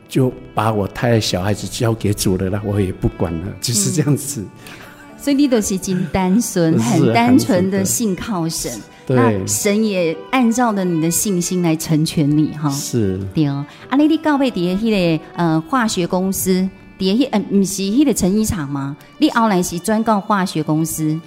[0.05, 4.41] 就把我太太小孩子交给主了啦，我也不管了，就是这样子。
[4.41, 4.75] 嗯
[5.21, 8.71] 所以你都是真单纯，很单纯的信靠神。
[9.11, 12.69] 那神也按照着你的信心来成全你哈。
[12.69, 13.19] 是。
[13.33, 18.95] 对哦，啊，你你告别底下迄个呃化学公司，底下迄呃不是迄个成衣厂吗？
[19.17, 21.19] 你后来是专告化学公司。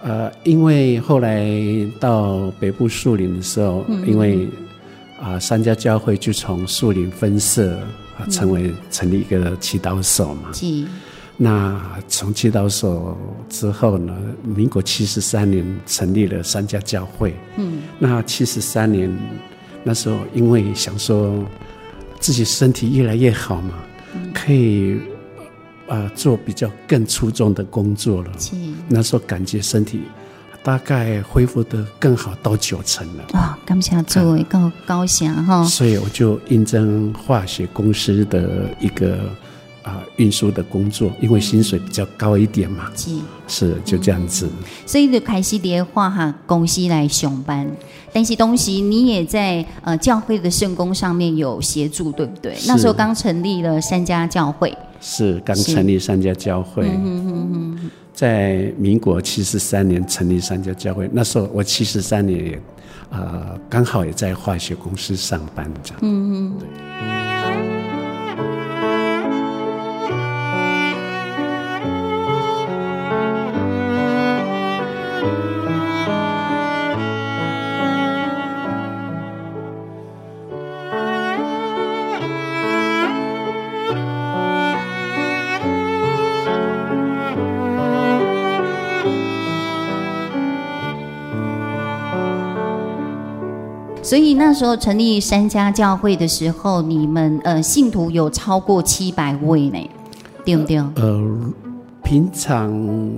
[0.00, 1.50] 呃，因为后来
[1.98, 4.46] 到北部树林的时候，嗯、因为
[5.20, 7.74] 啊、呃、三家教会就从树林分社
[8.16, 10.52] 啊、呃，成为成立一个祈祷所嘛。
[10.52, 10.84] 是。
[11.36, 13.18] 那从祈祷所
[13.48, 17.34] 之后呢，民国七十三年成立了三家教会。
[17.56, 19.12] 嗯，那七十三年
[19.82, 21.44] 那时候，因为想说
[22.20, 23.74] 自己身体越来越好嘛，
[24.14, 24.94] 嗯、可以
[25.88, 28.30] 啊、呃、做比较更出众的工作了。
[28.38, 28.54] 是
[28.88, 30.02] 那时候感觉身体
[30.62, 33.24] 大概恢复得更好，到九成了。
[33.32, 35.64] 啊，感谢作为高高翔哈。
[35.64, 39.18] 所以我就应征化学公司的一个。
[39.84, 43.16] 啊，运输的工作，因为薪水比较高一点嘛，是。
[43.46, 47.70] 是就这样子，嗯、所以就开始在化学公司来上班。
[48.10, 52.56] 但是东西你也在呃教会的圣工上面有协助，对不对？
[52.66, 56.88] 那时候刚成立了三家教会，是刚成立三家教会，
[58.14, 61.06] 在民国七十三年成立三家教会。
[61.12, 62.62] 那时候我七十三年也
[63.10, 67.13] 呃刚好也在化学公司上班，这样，嗯对。
[94.34, 99.78] 以那时候成立三家教会的时候，你们呃信徒有超过七百位呢，
[100.44, 100.76] 对不对？
[100.96, 101.52] 呃，
[102.02, 103.14] 平常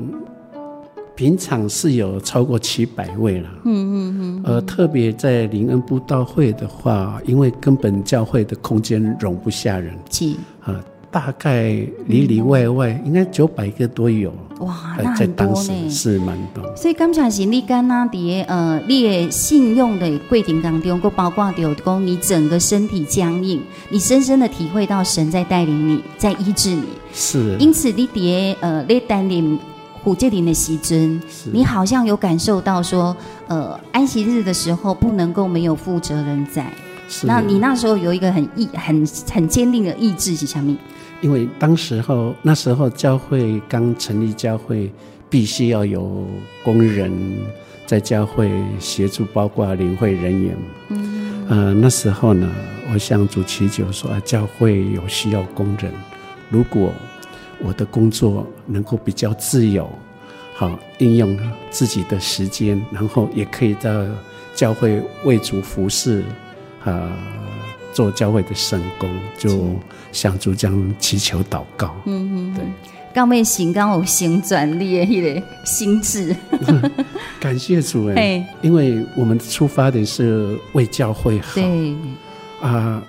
[1.14, 3.48] 平常是有超过七百位了。
[3.64, 4.20] 嗯嗯嗯。
[4.20, 9.94] 嗯呃，特别在灵恩布道会的话，因为根本教会的空间容不下人。
[10.10, 10.34] 是。
[10.66, 10.78] 呃
[11.16, 11.62] 大概
[12.08, 16.62] 里里外外应该九百个都有哇，那很多呢，是蛮多。
[16.76, 26.84] 所以刚才是你刚刚的呃，你信用的过程当中，够包括有讲你整个身体僵硬，你深深的体会到神在带领你，在医治你。
[27.14, 27.56] 是。
[27.58, 29.58] 因此你的呃，你带领
[30.02, 36.70] 虎戒林的时阵，是你好像有感受到说，呃，安息日的时候不能够没有负责人在。
[37.08, 37.26] 是。
[37.26, 40.76] 那你那时候有一个很意很很坚定的意志是什么？
[41.20, 44.90] 因为当时候那时候教会刚成立，教会
[45.28, 46.26] 必须要有
[46.62, 47.10] 工人
[47.86, 50.56] 在教会协助，包括领会人员。
[50.88, 52.50] 嗯，呃，那时候呢，
[52.92, 55.92] 我向主祈求说，啊，教会有需要工人，
[56.50, 56.92] 如果
[57.58, 59.90] 我的工作能够比较自由，
[60.54, 61.38] 好应用
[61.70, 63.90] 自己的时间，然后也可以到
[64.54, 66.22] 教会为主服侍，
[66.84, 67.10] 啊。
[67.92, 69.74] 做教会的圣工，就
[70.16, 71.94] 向主这样祈求祷告。
[72.06, 72.64] 嗯嗯，对。
[73.14, 76.34] 刚为行刚有行转力的迄个心智，
[77.40, 81.54] 感谢主哎，因为我们出发的是为教会好。
[81.54, 81.94] 对
[82.60, 83.02] 啊，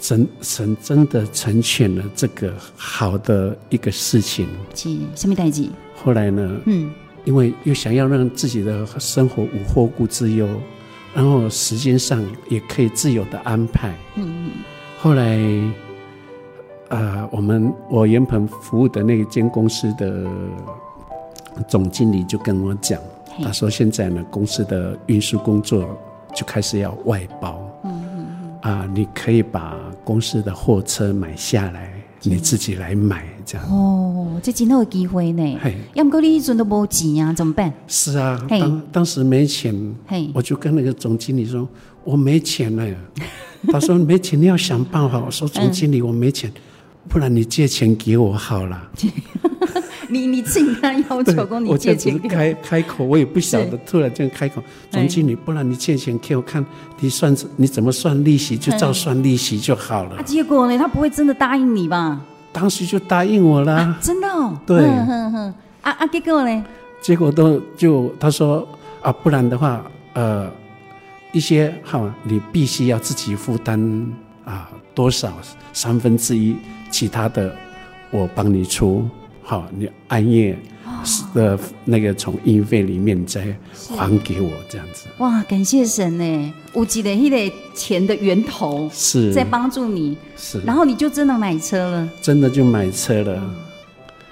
[0.00, 4.48] 神神真的成全了这个好的一个事情。
[4.74, 5.68] 是什么代志？
[5.94, 6.60] 后来呢？
[6.66, 6.90] 嗯，
[7.24, 10.48] 因为又想要让自己的生活无后顾之忧。
[11.14, 13.94] 然后时间上也可以自由的安排。
[14.16, 14.50] 嗯嗯，
[14.98, 15.38] 后来，
[16.94, 20.24] 呃，我们我原本服务的那间公司的
[21.66, 23.00] 总经理就跟我讲，
[23.42, 25.84] 他说现在呢，公司的运输工作
[26.32, 27.60] 就开始要外包。
[27.82, 28.26] 嗯嗯
[28.60, 33.24] 啊，你可以把公司的货车买下来，你自己来买。
[33.44, 35.58] 这样哦，这真好的机会呢。
[35.60, 37.72] 嘿，要不你一直都没钱啊，怎么办？
[37.88, 39.74] 是啊，当当时没钱，
[40.06, 41.68] 嘿，我就跟那个总经理说，
[42.04, 42.86] 我没钱了。
[43.68, 45.18] 他说没钱，你要想办法。
[45.18, 46.50] 我说总经理，我没钱，
[47.08, 48.90] 不然你借钱给我好了。
[50.08, 52.18] 你你自己跟他要求，跟你借钱。
[52.28, 56.64] 开开口，我也不晓得，突然这样开口，总经理，不然你借钱给我看，
[57.00, 60.22] 你算你怎么算利息，就照算利息就好了。
[60.22, 62.20] 结果呢，他不会真的答应你吧？
[62.52, 64.56] 当时就答应我了，啊、真的、哦。
[64.66, 66.64] 对，哼哼哼啊啊，结果呢？
[67.00, 68.66] 结果都就他说
[69.02, 70.48] 啊，不然的话，呃，
[71.32, 73.80] 一些好，你必须要自己负担
[74.44, 75.32] 啊，多少
[75.72, 76.56] 三分之一，
[76.90, 77.54] 其他的
[78.10, 79.08] 我帮你出，
[79.42, 80.56] 好，你按月。
[81.34, 83.54] 的那个从运费里面再
[83.94, 85.06] 还给我这样子。
[85.18, 86.54] 哇，感谢神呢！
[86.72, 93.54] 我记得那个钱的源头是在帮助你，是，然后你就真的买车了，真的就买车了。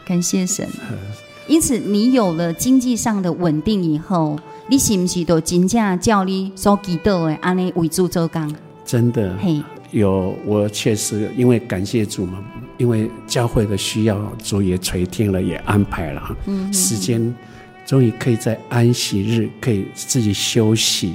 [0.05, 0.67] 感谢神。
[1.47, 4.39] 因此，你有了经济上的稳定以后，
[4.69, 8.55] 你是不是都真正叫你所祈祷的安尼为主做工？
[8.87, 12.45] 真的，嘿，有我确实因为感谢主嘛，
[12.78, 16.36] 因为教会的需要，主也垂听了，也安排了，
[16.72, 17.32] 时间
[17.86, 21.14] 终于可以在安息日可以自己休息。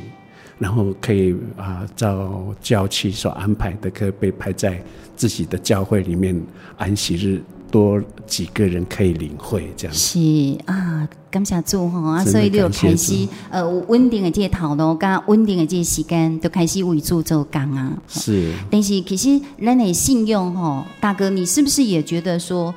[0.59, 4.83] 然后可以啊，照教期所安排的，可以被排在
[5.15, 6.35] 自己的教会里面
[6.77, 7.39] 安息日，
[7.69, 9.93] 多几个人可以领会这样。
[9.95, 10.19] 是
[10.65, 17.97] 啊，感谢主哈啊，所以你就开始呃稳定的这个头脑，跟稳定的这个时间，都开始为主做工啊。
[18.07, 22.73] 是，但是其实人的信用哈，大哥，你是不是也觉得说？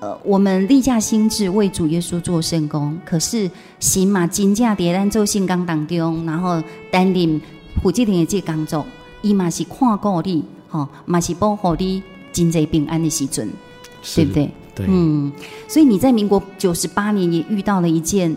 [0.00, 7.40] 呃，我们立下心志为主耶稣做圣工，可是行嘛，金价跌咱做圣工当中，然后担任
[7.80, 8.84] 负责的这工作，
[9.20, 13.48] 伊嘛是看顾你，吼，嘛是保护你真济平安的时阵，
[14.14, 14.50] 对不对？
[14.74, 15.30] 对，嗯，
[15.68, 18.34] 所以你在民国九十八年也遇到了一件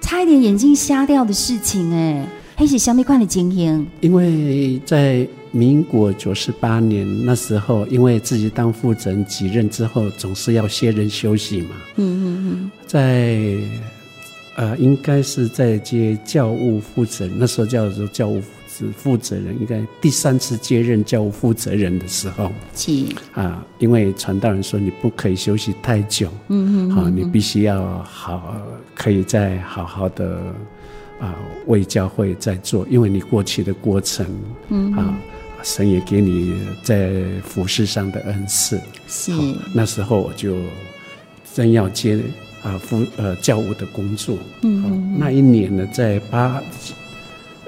[0.00, 2.26] 差一点眼睛瞎掉的事情，哎，
[2.56, 3.86] 黑是什么款的经验？
[4.00, 5.26] 因为在。
[5.50, 11.70] 民国九十八年那时候，因为自己当负责人几任之后，总是要歇人休息嘛。
[11.96, 12.70] 嗯嗯嗯。
[12.86, 13.56] 在
[14.56, 18.42] 呃，应该是在接教务副诊，那时候叫做教务
[18.78, 22.50] 负负责人，应该第三次接任教务负责人的时候。
[22.74, 23.04] 是。
[23.34, 26.30] 啊，因为传道人说你不可以休息太久。
[26.48, 26.90] 嗯嗯。
[26.90, 28.56] 好，你必须要好，
[28.94, 30.40] 可以再好好的
[31.20, 31.34] 啊
[31.66, 34.26] 为教会在做，因为你过去的过程，
[34.68, 35.18] 嗯啊。
[35.64, 36.54] 神也给你
[36.84, 39.32] 在服事上的恩赐，是。
[39.74, 40.56] 那时候我就
[41.52, 42.16] 真要接
[42.62, 44.38] 啊服呃教务的工作。
[44.62, 46.62] 嗯，嗯，那一年呢，在八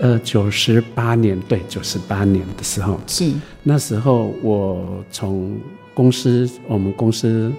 [0.01, 3.31] 呃九十八年，对，九十八年的时候，是。
[3.63, 5.57] 那时候我从
[5.93, 7.53] 公司，我们公司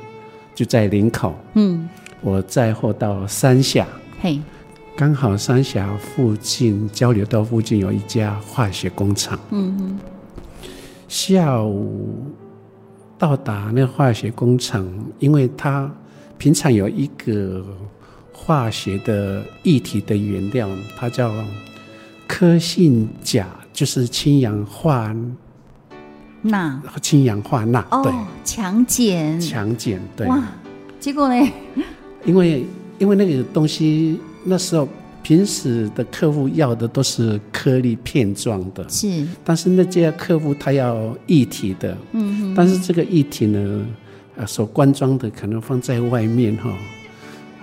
[0.55, 1.35] 就在林口。
[1.53, 1.87] 嗯。
[2.19, 3.87] 我载货到三峡。
[4.19, 4.39] 嘿。
[4.95, 9.39] 刚好三峡附近交流道附近有一家化学工厂。
[9.51, 9.99] 嗯嗯。
[11.07, 12.25] 下午
[13.17, 14.87] 到达那化学工厂，
[15.19, 15.91] 因为它
[16.37, 17.63] 平常有一个
[18.33, 20.67] 化学的液体的原料，
[20.97, 21.31] 它叫
[22.31, 25.13] 科性钾，就是氢氧化
[26.41, 26.81] 钠。
[27.01, 28.13] 氢氧化钠，哦、对，
[28.45, 30.25] 强碱，强碱，对。
[30.27, 30.41] 哇，
[30.97, 31.51] 结果呢？
[32.23, 32.65] 因为
[32.99, 34.87] 因为那个东西那时候。
[35.23, 39.23] 平时的客户要的都是颗粒片状的，是。
[39.43, 42.55] 但是那家客户他要一体的，嗯哼。
[42.55, 43.85] 但是这个一体呢，
[44.35, 46.73] 呃，所灌装的可能放在外面哈，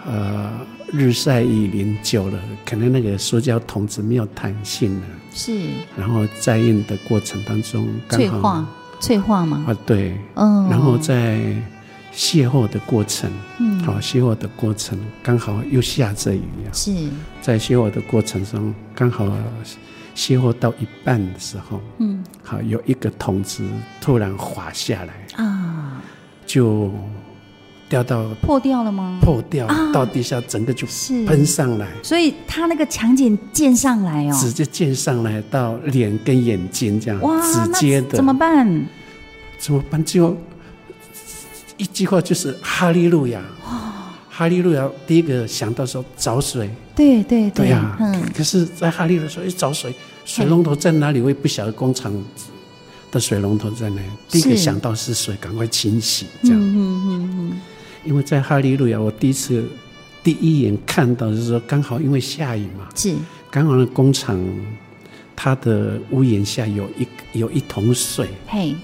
[0.06, 0.50] 呃，
[0.92, 5.60] 日晒雨淋久了，可能那个塑胶桶子没有弹性了，是。
[5.96, 8.66] 然后在印的过程当中，脆化，
[9.00, 9.64] 脆化吗？
[9.68, 10.16] 啊，对。
[10.34, 10.68] 嗯。
[10.68, 11.40] 然后在。
[12.10, 13.30] 卸货的过程，
[13.60, 16.92] 嗯，好，卸货的过程刚好又下着雨啊，是
[17.40, 19.30] 在卸货的过程中，刚好
[20.16, 23.62] 卸货到一半的时候，嗯，好，有一个桶子
[24.00, 26.02] 突然滑下来啊，
[26.44, 26.90] 就
[27.88, 29.18] 掉到破掉了吗？
[29.22, 30.86] 破掉到地下，整个就
[31.26, 38.86] 喷上来，所以他那个强碱溅上来哦，直接溅上来到脸跟眼睛这样，哇，直接的怎么办？
[39.58, 40.04] 怎么办？
[40.04, 40.36] 就。
[41.76, 43.40] 一句话就是哈利路亚，
[44.28, 44.90] 哈利路亚。
[45.06, 47.96] 第一个想到说找水，对对对，对呀。
[48.00, 48.20] 嗯。
[48.36, 51.20] 可是，在哈利路亚说一找水，水龙头在哪里？
[51.20, 52.12] 我也不晓得工厂
[53.12, 54.08] 的水龙头在哪里。
[54.28, 56.58] 第一个想到是水，赶快清洗这样。
[56.60, 57.60] 嗯嗯嗯。
[58.08, 59.62] 因为在哈利路亚，我第一次
[60.24, 63.14] 第一眼看到就是说，刚好因为下雨嘛，是。
[63.50, 64.42] 刚好那工厂
[65.36, 67.06] 它的屋檐下有一
[67.38, 68.28] 有一桶水。
[68.46, 68.74] 嘿。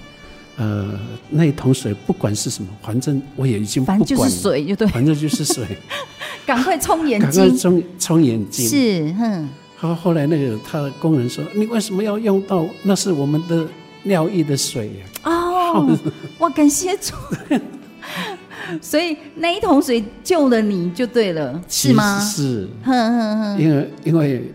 [0.57, 0.97] 呃，
[1.29, 5.65] 那一桶水不管是什么，反正我也已经不管了，反正就是水就对，反正就是水，
[6.45, 9.49] 赶快冲眼睛，赶快冲冲眼睛，是，哼。
[9.77, 12.65] 后后来那个他的工人说：“你为什么要用到？
[12.83, 13.67] 那是我们的
[14.03, 15.85] 尿液的水呀！”哦，
[16.39, 17.13] 我感谢主，
[18.81, 22.19] 所以那一桶水救了你就对了，是吗？
[22.19, 24.51] 是，哼哼哼，因为因为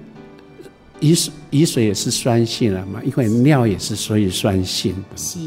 [1.00, 5.38] 雨水雨水也是酸性了嘛，因为尿也是所以酸性的，是。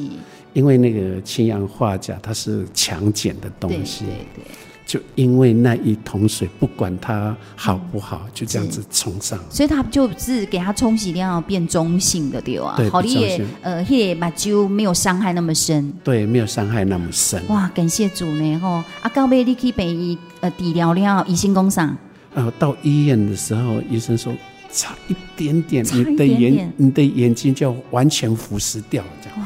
[0.53, 4.45] 因为那个氢氧化钾它是强碱的东西，对对对，
[4.93, 17.41] 就因为那一桶水，不管它好不好，嗯、就这样子冲上，所以它就是给它冲洗掉，变中性的对啊，好，厉害呃，也把就没有伤害那么深，对，没有伤害那么深。
[17.47, 18.83] 哇，感谢主呢吼！
[19.01, 21.97] 啊，到尾你去北医呃治疗了，医生讲啥？
[22.35, 24.31] 呃，到医院的时候，医生说
[24.71, 29.39] 差一点点，你的眼你的眼睛就要完全腐蚀掉这样。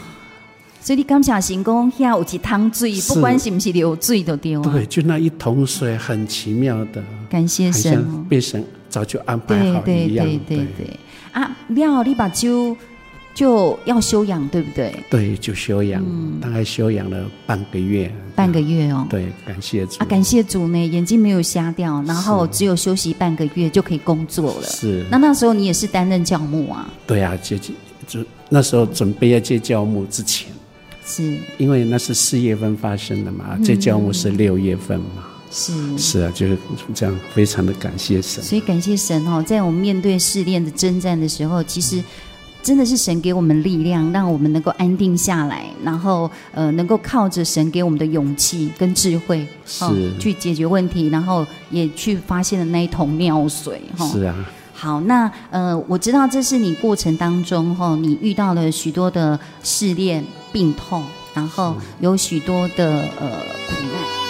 [0.88, 4.56] 所以你感谢神功，遐有一桶水，不管是不是流水都对。
[4.62, 7.04] 对，就那一桶水，很奇妙的。
[7.30, 10.26] 感谢神，被神早就安排好一样。
[10.26, 11.00] 对对对对对。
[11.34, 12.74] 啊，了，你把酒
[13.34, 14.96] 就要休养，对不对？
[15.10, 16.02] 对，就休养，
[16.40, 18.10] 大概休养了半个月。
[18.34, 19.06] 半个月哦。
[19.10, 19.98] 对，感谢主。
[20.00, 24.64] 啊，感谢主呢，眼睛没有瞎掉，然后只有休息半个月就可以工作了。
[24.64, 25.06] 是。
[25.12, 26.88] 那那时候你也是担任教牧啊？
[27.06, 27.76] 对啊，接近
[28.08, 30.48] 就那时候准备要接教牧之前。
[31.08, 36.58] 是，因为那是四月份发生的嘛，这教务是六月份嘛，是是啊，就是
[36.94, 38.44] 这样，非常的感谢神。
[38.44, 42.04] 所以感谢神哦，在我们面对试炼的征战的时候，其实
[42.62, 49.86] 真的是神给我们力量，让我们能够安定下来，然后呃，能够靠着神给我们的勇气跟智慧，是
[50.20, 54.06] 去解决问题，然后也去发现了那一桶尿水哈。
[54.10, 54.36] 是啊。
[54.80, 61.04] 好，那呃，我知道这是你过程当中哈，你遇到了许多的试炼、病痛，
[61.34, 63.28] 然后有许多的呃
[63.68, 64.27] 苦难。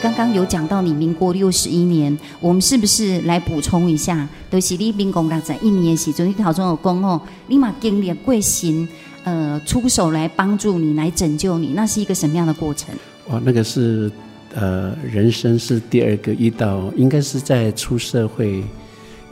[0.00, 4.28] 刚刚有讲到你民国六十一年，我们是不是来补充一下？
[4.48, 8.88] 都、就是你民国六十一年的时候，你头中有讲哦，你嘛经历过神，
[9.24, 12.94] 呃，出手来帮助你，来拯救你，那是一个什么样的过程？
[13.28, 14.08] 哇，那个是
[14.54, 18.62] 呃，人生是第二个遇到，应该是在出社会，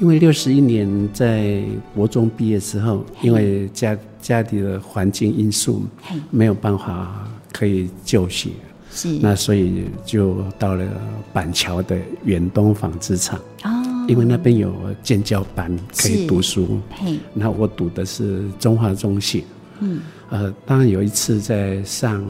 [0.00, 1.62] 因为六十一年在
[1.94, 5.84] 国中毕业之后，因为家家里的环境因素，
[6.30, 8.50] 没有办法可以就学。
[8.96, 10.86] 是，那所以就到了
[11.30, 14.72] 板桥的远东纺织厂哦，因为那边有
[15.02, 16.80] 建教班可以读书。
[16.92, 19.44] 嘿，那我读的是中华中学。
[19.80, 22.24] 嗯，呃，当然有一次在上，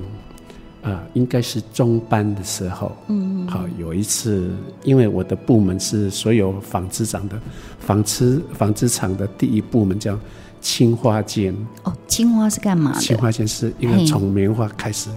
[0.82, 2.96] 呃，应该是中班的时候。
[3.06, 4.50] 嗯，好，有一次，
[4.82, 7.40] 因为我的部门是所有纺织厂的
[7.78, 10.18] 纺织纺织厂的第一部门叫
[10.60, 11.54] 青花间。
[11.84, 12.98] 哦，青花是干嘛的？
[12.98, 15.08] 青花间是因为从棉花开始。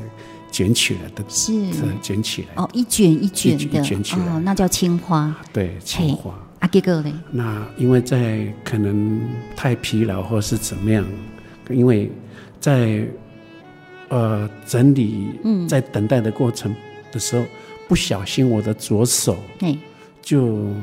[0.52, 1.54] 卷起来的是
[2.02, 5.36] 卷起来哦，一卷一卷的，一卷起来哦，那叫青花。
[5.54, 6.34] 对，青花。
[6.60, 7.14] 啊，这个嘞？
[7.32, 9.22] 那因为在可能
[9.56, 11.06] 太疲劳或是怎么样，
[11.70, 12.12] 因为
[12.60, 13.08] 在
[14.10, 16.76] 呃整理，嗯，在等待的过程
[17.12, 17.45] 的时候，
[17.88, 19.38] 不小心我的左手
[20.22, 20.74] 就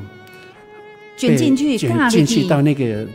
[1.15, 3.05] 卷进去，卷进去到那个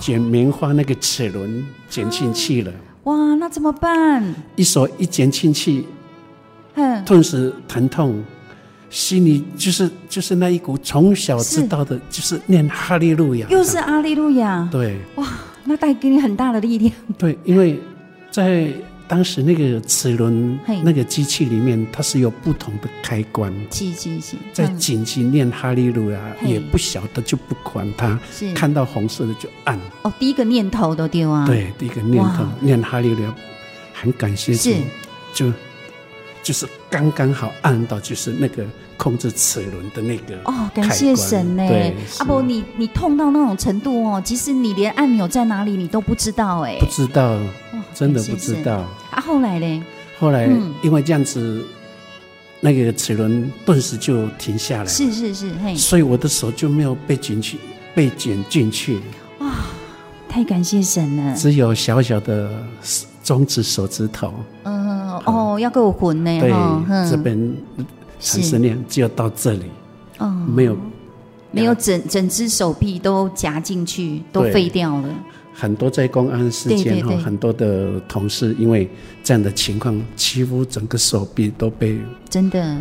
[0.00, 2.72] 卷棉花那个齿轮卷进去了。
[3.06, 4.22] 哇，那怎么办？
[4.54, 5.86] 一手一捡进去，
[6.74, 8.22] 嗯，顿时疼痛，
[8.90, 15.26] 心里就是就是那一股从小知道的，就是念哈利路亚，又是哈利路亚，对，哇，
[15.64, 17.80] 那带给你很大的力量，对，因为
[18.30, 18.70] 在。
[19.08, 23.52] 当时那个齿轮那个机器里面，它是有不同的开关。
[23.70, 28.18] 机机器在紧急念哈利路亚，也不晓得就不管它。
[28.54, 29.78] 看到红色的就按。
[30.02, 31.46] 哦，第一个念头都丢啊。
[31.46, 33.34] 对，第一个念头念哈利路亚，
[33.94, 34.70] 很感谢主，
[35.32, 35.52] 就
[36.42, 38.64] 就是刚刚好按到，就是那个
[38.96, 40.36] 控制齿轮的那个。
[40.46, 41.64] 哦，感谢神呢。
[41.68, 46.76] 对，阿伯，你你痛到那种程度哦，其实你连按钮在哪里你都不知道哎。
[46.80, 47.38] 不知道。
[47.96, 49.20] 真的不知道啊！
[49.20, 49.84] 后来呢？
[50.18, 50.46] 后来
[50.82, 51.64] 因为这样子，嗯、
[52.60, 54.86] 那个齿轮顿时就停下来。
[54.86, 57.56] 是是是，嘿，所以我的手就没有被卷去，
[57.94, 59.00] 被卷进去。
[59.38, 59.50] 哇，
[60.28, 61.34] 太感谢神了！
[61.34, 62.50] 只有小小的
[63.24, 64.34] 中指手指头。
[64.64, 66.40] 嗯哦，要给我混呢？
[66.40, 67.56] 对，嗯、这边
[68.20, 69.64] 产生量只有到这里。
[70.18, 70.76] 哦，没有，
[71.50, 75.08] 没有整整只手臂都夹进去，都废掉了。
[75.58, 78.86] 很多在公安事件哈，很多的同事因为
[79.24, 81.98] 这样的情况，几乎整个手臂都被
[82.28, 82.76] 真的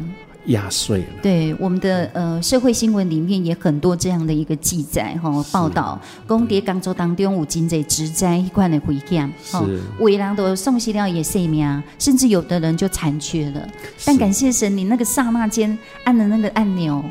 [0.47, 1.05] 压碎了。
[1.23, 5.97] 对，我们的呃社会新闻里面也很多这样的一个记载哈，报道，
[6.27, 9.65] 讲在工作当中有真济职灾一块的危险，哈，
[9.99, 13.65] 为人都送死了也性命，甚至有的人就残缺了。
[14.03, 17.01] 但感谢神，你那个刹那间按了那个按钮。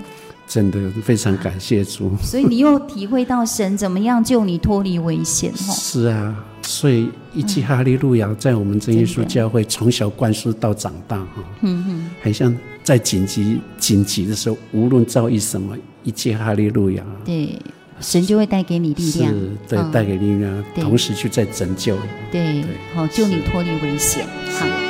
[0.47, 5.51] 真的非常感谢主，所以你又体会到神怎么样救你脱离危险。
[5.57, 17.59] 是啊，所以一句哈利路亚在我们真耶稣教会从小灌输到长大哈，嗯嗯，很像在紧急紧急的时候，无论遭遇什么，一句哈利路亚，对，
[18.01, 21.97] 神就会带给你力量，是对，带给力量，同时就在拯救，
[22.31, 22.63] 对，
[22.95, 24.27] 好救你脱离危险，
[24.59, 24.84] 好。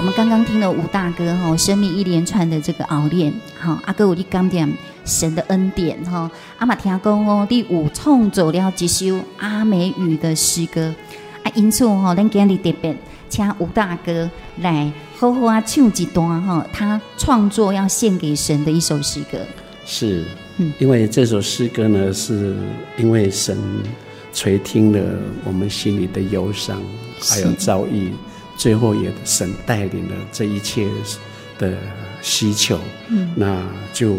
[0.00, 3.30] 我们刚刚听了吴大哥哈，生命一连串的这个熬练，
[3.60, 4.66] 哈，阿哥我的刚点
[5.04, 10.94] 神的恩典哈，阿玛听讲哦，第五创作了几首阿美语的诗歌，
[11.42, 12.96] 啊，因此哈，咱今日特别
[13.28, 14.30] 请吴大哥
[14.62, 19.38] 来好好啊唱一段哈，他创作要献给神的一首诗歌。
[19.84, 20.24] 是，
[20.56, 22.56] 嗯，因为这首诗歌呢，是
[22.96, 23.54] 因为神
[24.32, 24.98] 垂听了
[25.44, 26.80] 我们心里的忧伤，
[27.20, 28.14] 还有遭遇。
[28.60, 30.86] 最后也神带领了这一切
[31.58, 31.78] 的
[32.20, 34.18] 需求，嗯，那就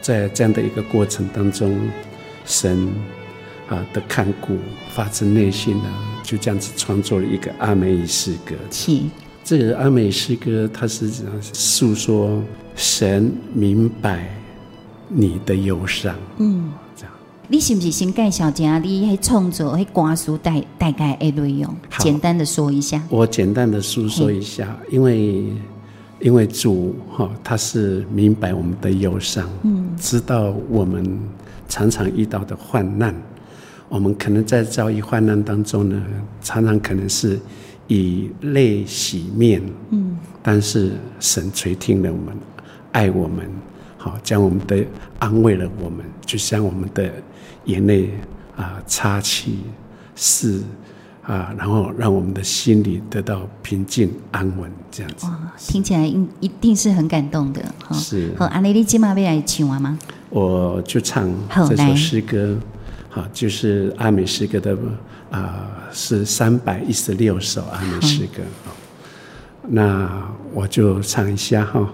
[0.00, 1.76] 在这样的一个过程当中，
[2.44, 2.86] 神
[3.68, 4.56] 啊的看顾，
[4.94, 8.54] 发自内心呢，就这样子创作了一个阿美语诗歌。
[8.70, 9.00] 是，
[9.42, 11.10] 这个阿美语诗歌，它是
[11.42, 12.40] 诉说
[12.76, 14.32] 神明白
[15.08, 16.72] 你的忧伤，嗯。
[17.52, 21.74] 你是不是先介绍一下你喺创作喺歌词大大概的内容？
[21.98, 23.02] 简单的说一下。
[23.08, 25.46] 我简单的诉说一下，因为
[26.20, 31.18] 因为主哈，他是明白我们的忧伤，嗯，知道我们
[31.68, 33.12] 常常遇到的患难，
[33.88, 36.00] 我们可能在遭遇患难当中呢，
[36.40, 37.36] 常常可能是
[37.88, 42.32] 以泪洗面，嗯，但是神垂听了我们，
[42.92, 43.50] 爱我们，
[44.00, 44.82] 好将我们的
[45.18, 47.12] 安慰了我们，就像我们的。
[47.66, 48.10] 眼泪
[48.56, 49.58] 啊，擦去
[50.16, 50.62] 是
[51.22, 55.26] 啊，然后让我们的心里得到平静安稳，这样子。
[55.26, 57.94] 哇，听起来应一定是很感动的哈。
[57.94, 58.32] 是。
[58.38, 59.96] 好，阿丽丽今晚要来请完吗？
[60.30, 61.30] 我就唱
[61.68, 62.56] 这首诗歌，
[63.10, 64.74] 好，就是阿美诗歌的
[65.30, 68.42] 啊，是三百一十六首阿美诗歌。
[68.64, 68.72] 好，
[69.68, 70.10] 那
[70.54, 71.86] 我就唱一下哈。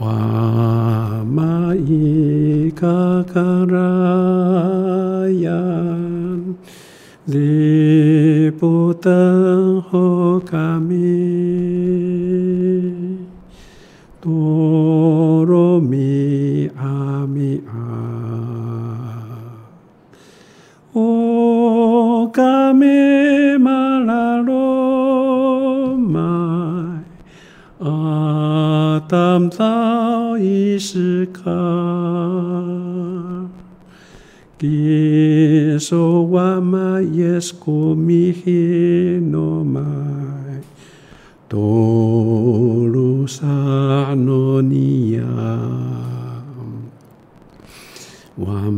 [0.00, 2.86] 哇玛伊卡
[3.24, 5.50] 卡拉雅，
[7.24, 10.94] 利布登霍卡米，
[14.20, 17.72] 多罗米阿米阿，
[20.92, 23.17] 哦卡米玛
[29.08, 30.40] 阿当当。
[30.40, 31.42] 伊斯卡，
[34.58, 39.80] 基索瓦玛耶斯库米希诺麦，
[41.48, 41.58] 多
[42.86, 43.46] 鲁萨
[44.14, 45.22] 诺尼亚，
[48.36, 48.70] 瓦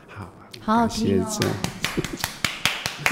[0.07, 0.29] 好，
[0.61, 1.25] 好好听哦！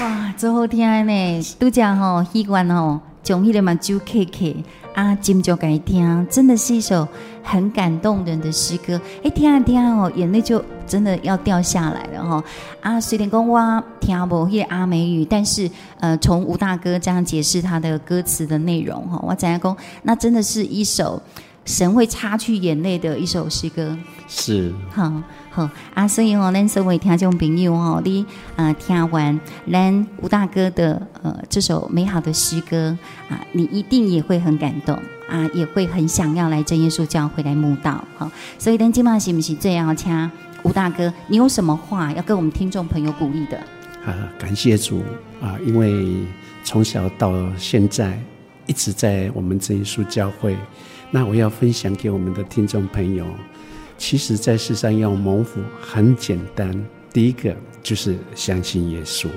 [0.00, 1.42] 哇，真好听呢！
[1.58, 4.54] 都讲吼，习惯吼，从迄个嘛酒开开。
[4.94, 7.08] 啊，金就该听，真的是一首
[7.42, 9.00] 很感动人的诗歌。
[9.24, 12.44] 哎，听啊听啊哦，眼泪就真的要掉下来了哈。
[12.80, 15.70] 啊，虽然讲我听不会阿美语，但是
[16.00, 21.20] 呃，从吴大哥这样解释他的歌词的内容哈，我讲讲，那真的是一首
[21.64, 23.96] 神会擦去眼泪的一首诗歌。
[24.28, 25.12] 是，好。
[25.50, 28.26] 好啊，所以哦，咱所有听众朋友哦，你
[28.56, 29.38] 呃听完
[29.70, 34.96] 咱吴大哥的呃这首美好的诗歌啊，你一定也会很感动
[35.28, 38.02] 啊，也会很想要来真耶稣教会来慕道。
[38.16, 38.28] 好，
[38.58, 40.12] 所以咱今晚是不是最要请
[40.64, 43.58] 吴大哥，你有什么话要跟我们听众朋友鼓励的？
[44.04, 45.02] 啊，感谢主
[45.40, 46.24] 啊，因为
[46.64, 48.18] 从小到现在
[48.66, 50.56] 一直在我们真耶稣教会，
[51.10, 53.26] 那我要分享给我们的听众朋友。
[53.98, 56.74] 其实，在世上要蒙福很简单，
[57.12, 59.28] 第一个就是相信耶稣，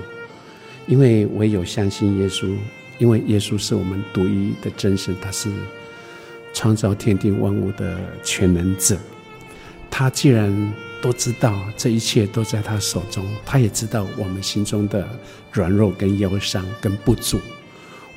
[0.88, 2.56] 因为唯有相信耶稣，
[3.00, 5.52] 因为耶稣是我们独一的真神，他是
[6.54, 8.98] 创造天地万物的全能者。
[9.92, 15.08] 他既然都知道这一切都在他手中，他也知道我们心中的
[15.52, 17.40] 软弱跟忧伤跟不足，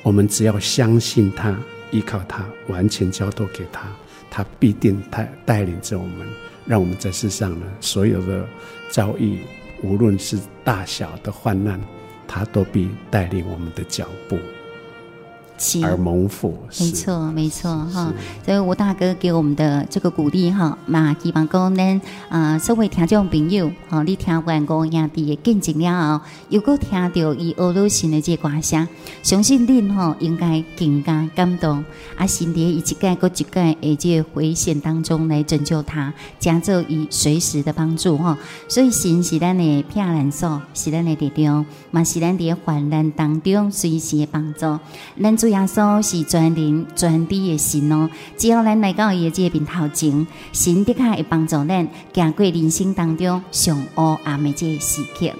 [0.03, 1.57] 我们只要相信他，
[1.91, 3.87] 依靠他，完全交托给他。
[4.29, 6.25] 他必定带带领着我们，
[6.65, 8.47] 让我们在世上呢，所有的
[8.89, 9.39] 遭遇，
[9.83, 11.79] 无论是大小的患难，
[12.27, 14.37] 他都必带领我们的脚步。
[15.83, 18.11] 而蒙福，没错，没错哈。
[18.43, 28.87] 所以吴大哥给我们的这个鼓励哈，嘛希望讲咱啊，所有听众朋友，哈，你听完我兄弟的见证了后，又果听到伊俄罗斯的这歌声，
[29.21, 31.85] 相信恁哈应该更加感动，
[32.17, 38.35] 啊，心里一一盖过一盖，而且危险当中来拯救他，加做伊随时的帮助哈。
[38.67, 44.79] 所以神是咱的避难所，是咱的力量，嘛是咱伫患难当中随时的帮助，
[45.21, 45.50] 咱主。
[45.51, 55.31] 耶稣是全能全知的神哦，只要咱来到伊的这个面头前，神的确会帮助咱走过人生当中上黑暗的这个时刻。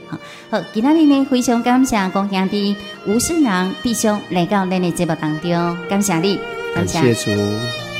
[0.49, 2.75] 好，今天呢非常感谢公兄弟
[3.07, 6.39] 吴胜郎弟兄来到咱的节目当中，感谢你，
[6.75, 7.90] 感谢主。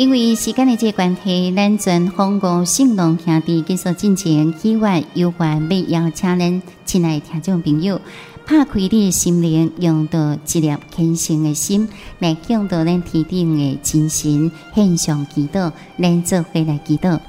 [0.00, 8.00] 因为时间的这个关系，咱全丰国信隆兄弟继续进行喜悦有关要邀请恁亲爱的听众朋友，
[8.46, 11.86] 拍开你的心灵，用到一颗虔诚的心
[12.18, 15.70] 来向到咱天顶的真神献上祈祷，
[16.00, 17.20] 咱做回来祈祷，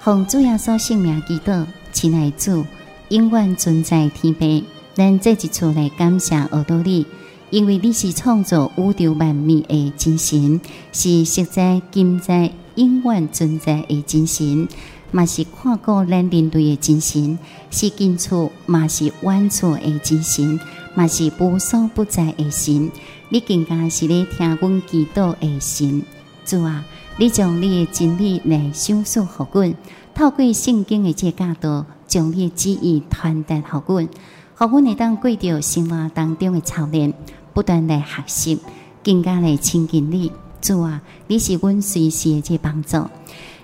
[0.00, 2.66] 奉主耶稣圣名祈祷，亲爱主
[3.10, 4.64] 永远存在天边，
[4.94, 7.06] 咱这一次来感谢耳朵你。
[7.54, 10.60] 因为你是创造宇宙万物的真神，
[10.92, 14.66] 是实在、今在、永远存在的真神，
[15.12, 17.38] 嘛是看顾咱人类的真神，
[17.70, 20.58] 是近处嘛是远处的真神，
[20.96, 22.90] 嘛是无所不在的神。
[23.28, 26.02] 你更加是咧听阮祈祷的神。
[26.44, 26.84] 主啊，
[27.18, 29.74] 你将你的真理来详述给阮，
[30.12, 34.08] 透过圣经的这教导，将你的旨意传达给阮，
[34.58, 37.14] 让阮会当过着生活当中的操练。
[37.54, 38.58] 不断来学习，
[39.04, 40.32] 更加来亲近你。
[40.60, 43.06] 主啊，你是阮随时的这帮助。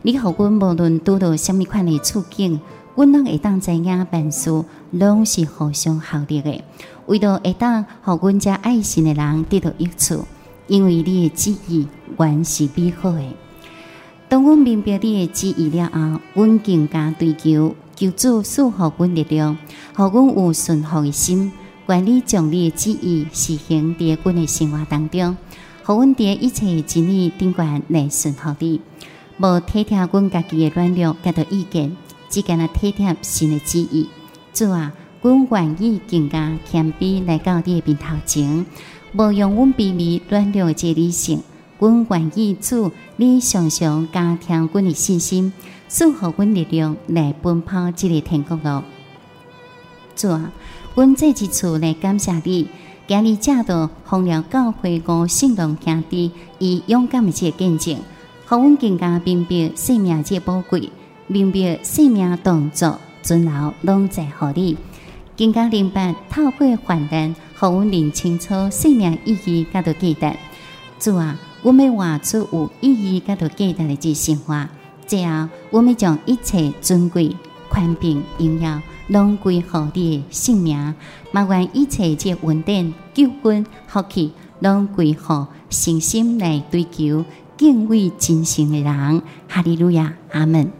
[0.02, 2.60] 你互阮无论拄到什么款的处境，
[2.94, 6.62] 阮拢会当知影办事拢是互相效力的。
[7.06, 10.24] 为着会当互阮遮爱心的人得到益处，
[10.68, 13.24] 因为你的旨意原是美好的。
[14.28, 19.58] 当阮明白你的旨意了后，阮更加追求求主赐予阮力量，
[19.96, 21.50] 互阮有顺服的心。
[21.90, 25.36] 愿你将你的旨意实行在阮的生活当中，
[25.82, 28.80] 互阮在一切真理顶悬来顺服你，
[29.38, 31.96] 无体贴阮家己的软弱，甲着意见，
[32.28, 34.08] 只干那体贴神的旨意。
[34.52, 38.64] 主啊，阮愿意更加谦卑来到你的面头前，
[39.12, 41.42] 无用阮卑微软弱的这理性，
[41.80, 45.52] 阮愿意主，你常常加添阮的信心，
[45.88, 48.84] 赐予阮力量来奔跑这个天国路。
[50.14, 50.52] 主啊。
[50.96, 52.68] 阮这一次来感谢你，
[53.06, 57.96] 今日正道奉了教会五信隆兄弟以勇敢的这个见证，
[58.48, 60.90] 互阮更加明白生命这宝贵，
[61.28, 64.76] 明白生命动作尊老拢在乎你，
[65.36, 70.36] 更加明白透过患难，互阮认清楚生命意义甲着价值。
[70.98, 74.68] 主啊，阮要活出有意义甲着价值的这生活，
[75.06, 77.36] 最后阮要将一切尊贵、
[77.68, 78.82] 宽平、荣耀。
[79.10, 80.94] 拢归乎你的性命，
[81.32, 87.24] 嘛愿一切皆稳定、救恩、福气，拢归乎诚心来追求、
[87.56, 89.22] 敬畏真神的人。
[89.48, 90.79] 哈利路亚，阿门。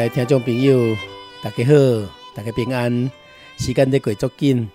[0.00, 0.96] 亲爱的听众朋友，
[1.42, 1.74] 大家好，
[2.34, 3.10] 大家平安。
[3.58, 4.66] 时间在过足紧，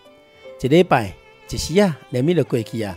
[0.62, 1.16] 一礼拜
[1.50, 2.96] 一时啊，连日就过去啊。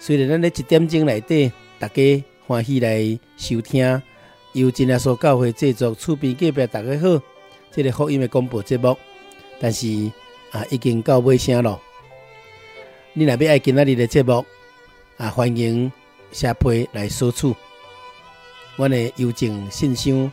[0.00, 4.02] 虽然咱咧一点钟内底，大家欢喜来收听
[4.52, 7.22] 由真耶稣教会制作厝边隔壁大家好，
[7.70, 8.96] 这个福音的广播节目，
[9.60, 9.86] 但是
[10.50, 11.80] 啊，已经到尾声了。
[13.12, 14.44] 你若要爱今仔日的节目
[15.18, 15.92] 啊，欢迎
[16.32, 17.54] 下批来索取。
[18.74, 20.32] 我的邮政信箱。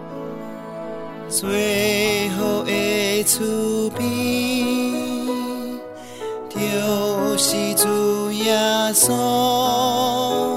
[1.29, 4.03] 最后的厝边，
[6.49, 8.53] 就是主耶
[8.93, 10.50] 稣。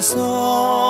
[0.00, 0.87] 是主耶稣。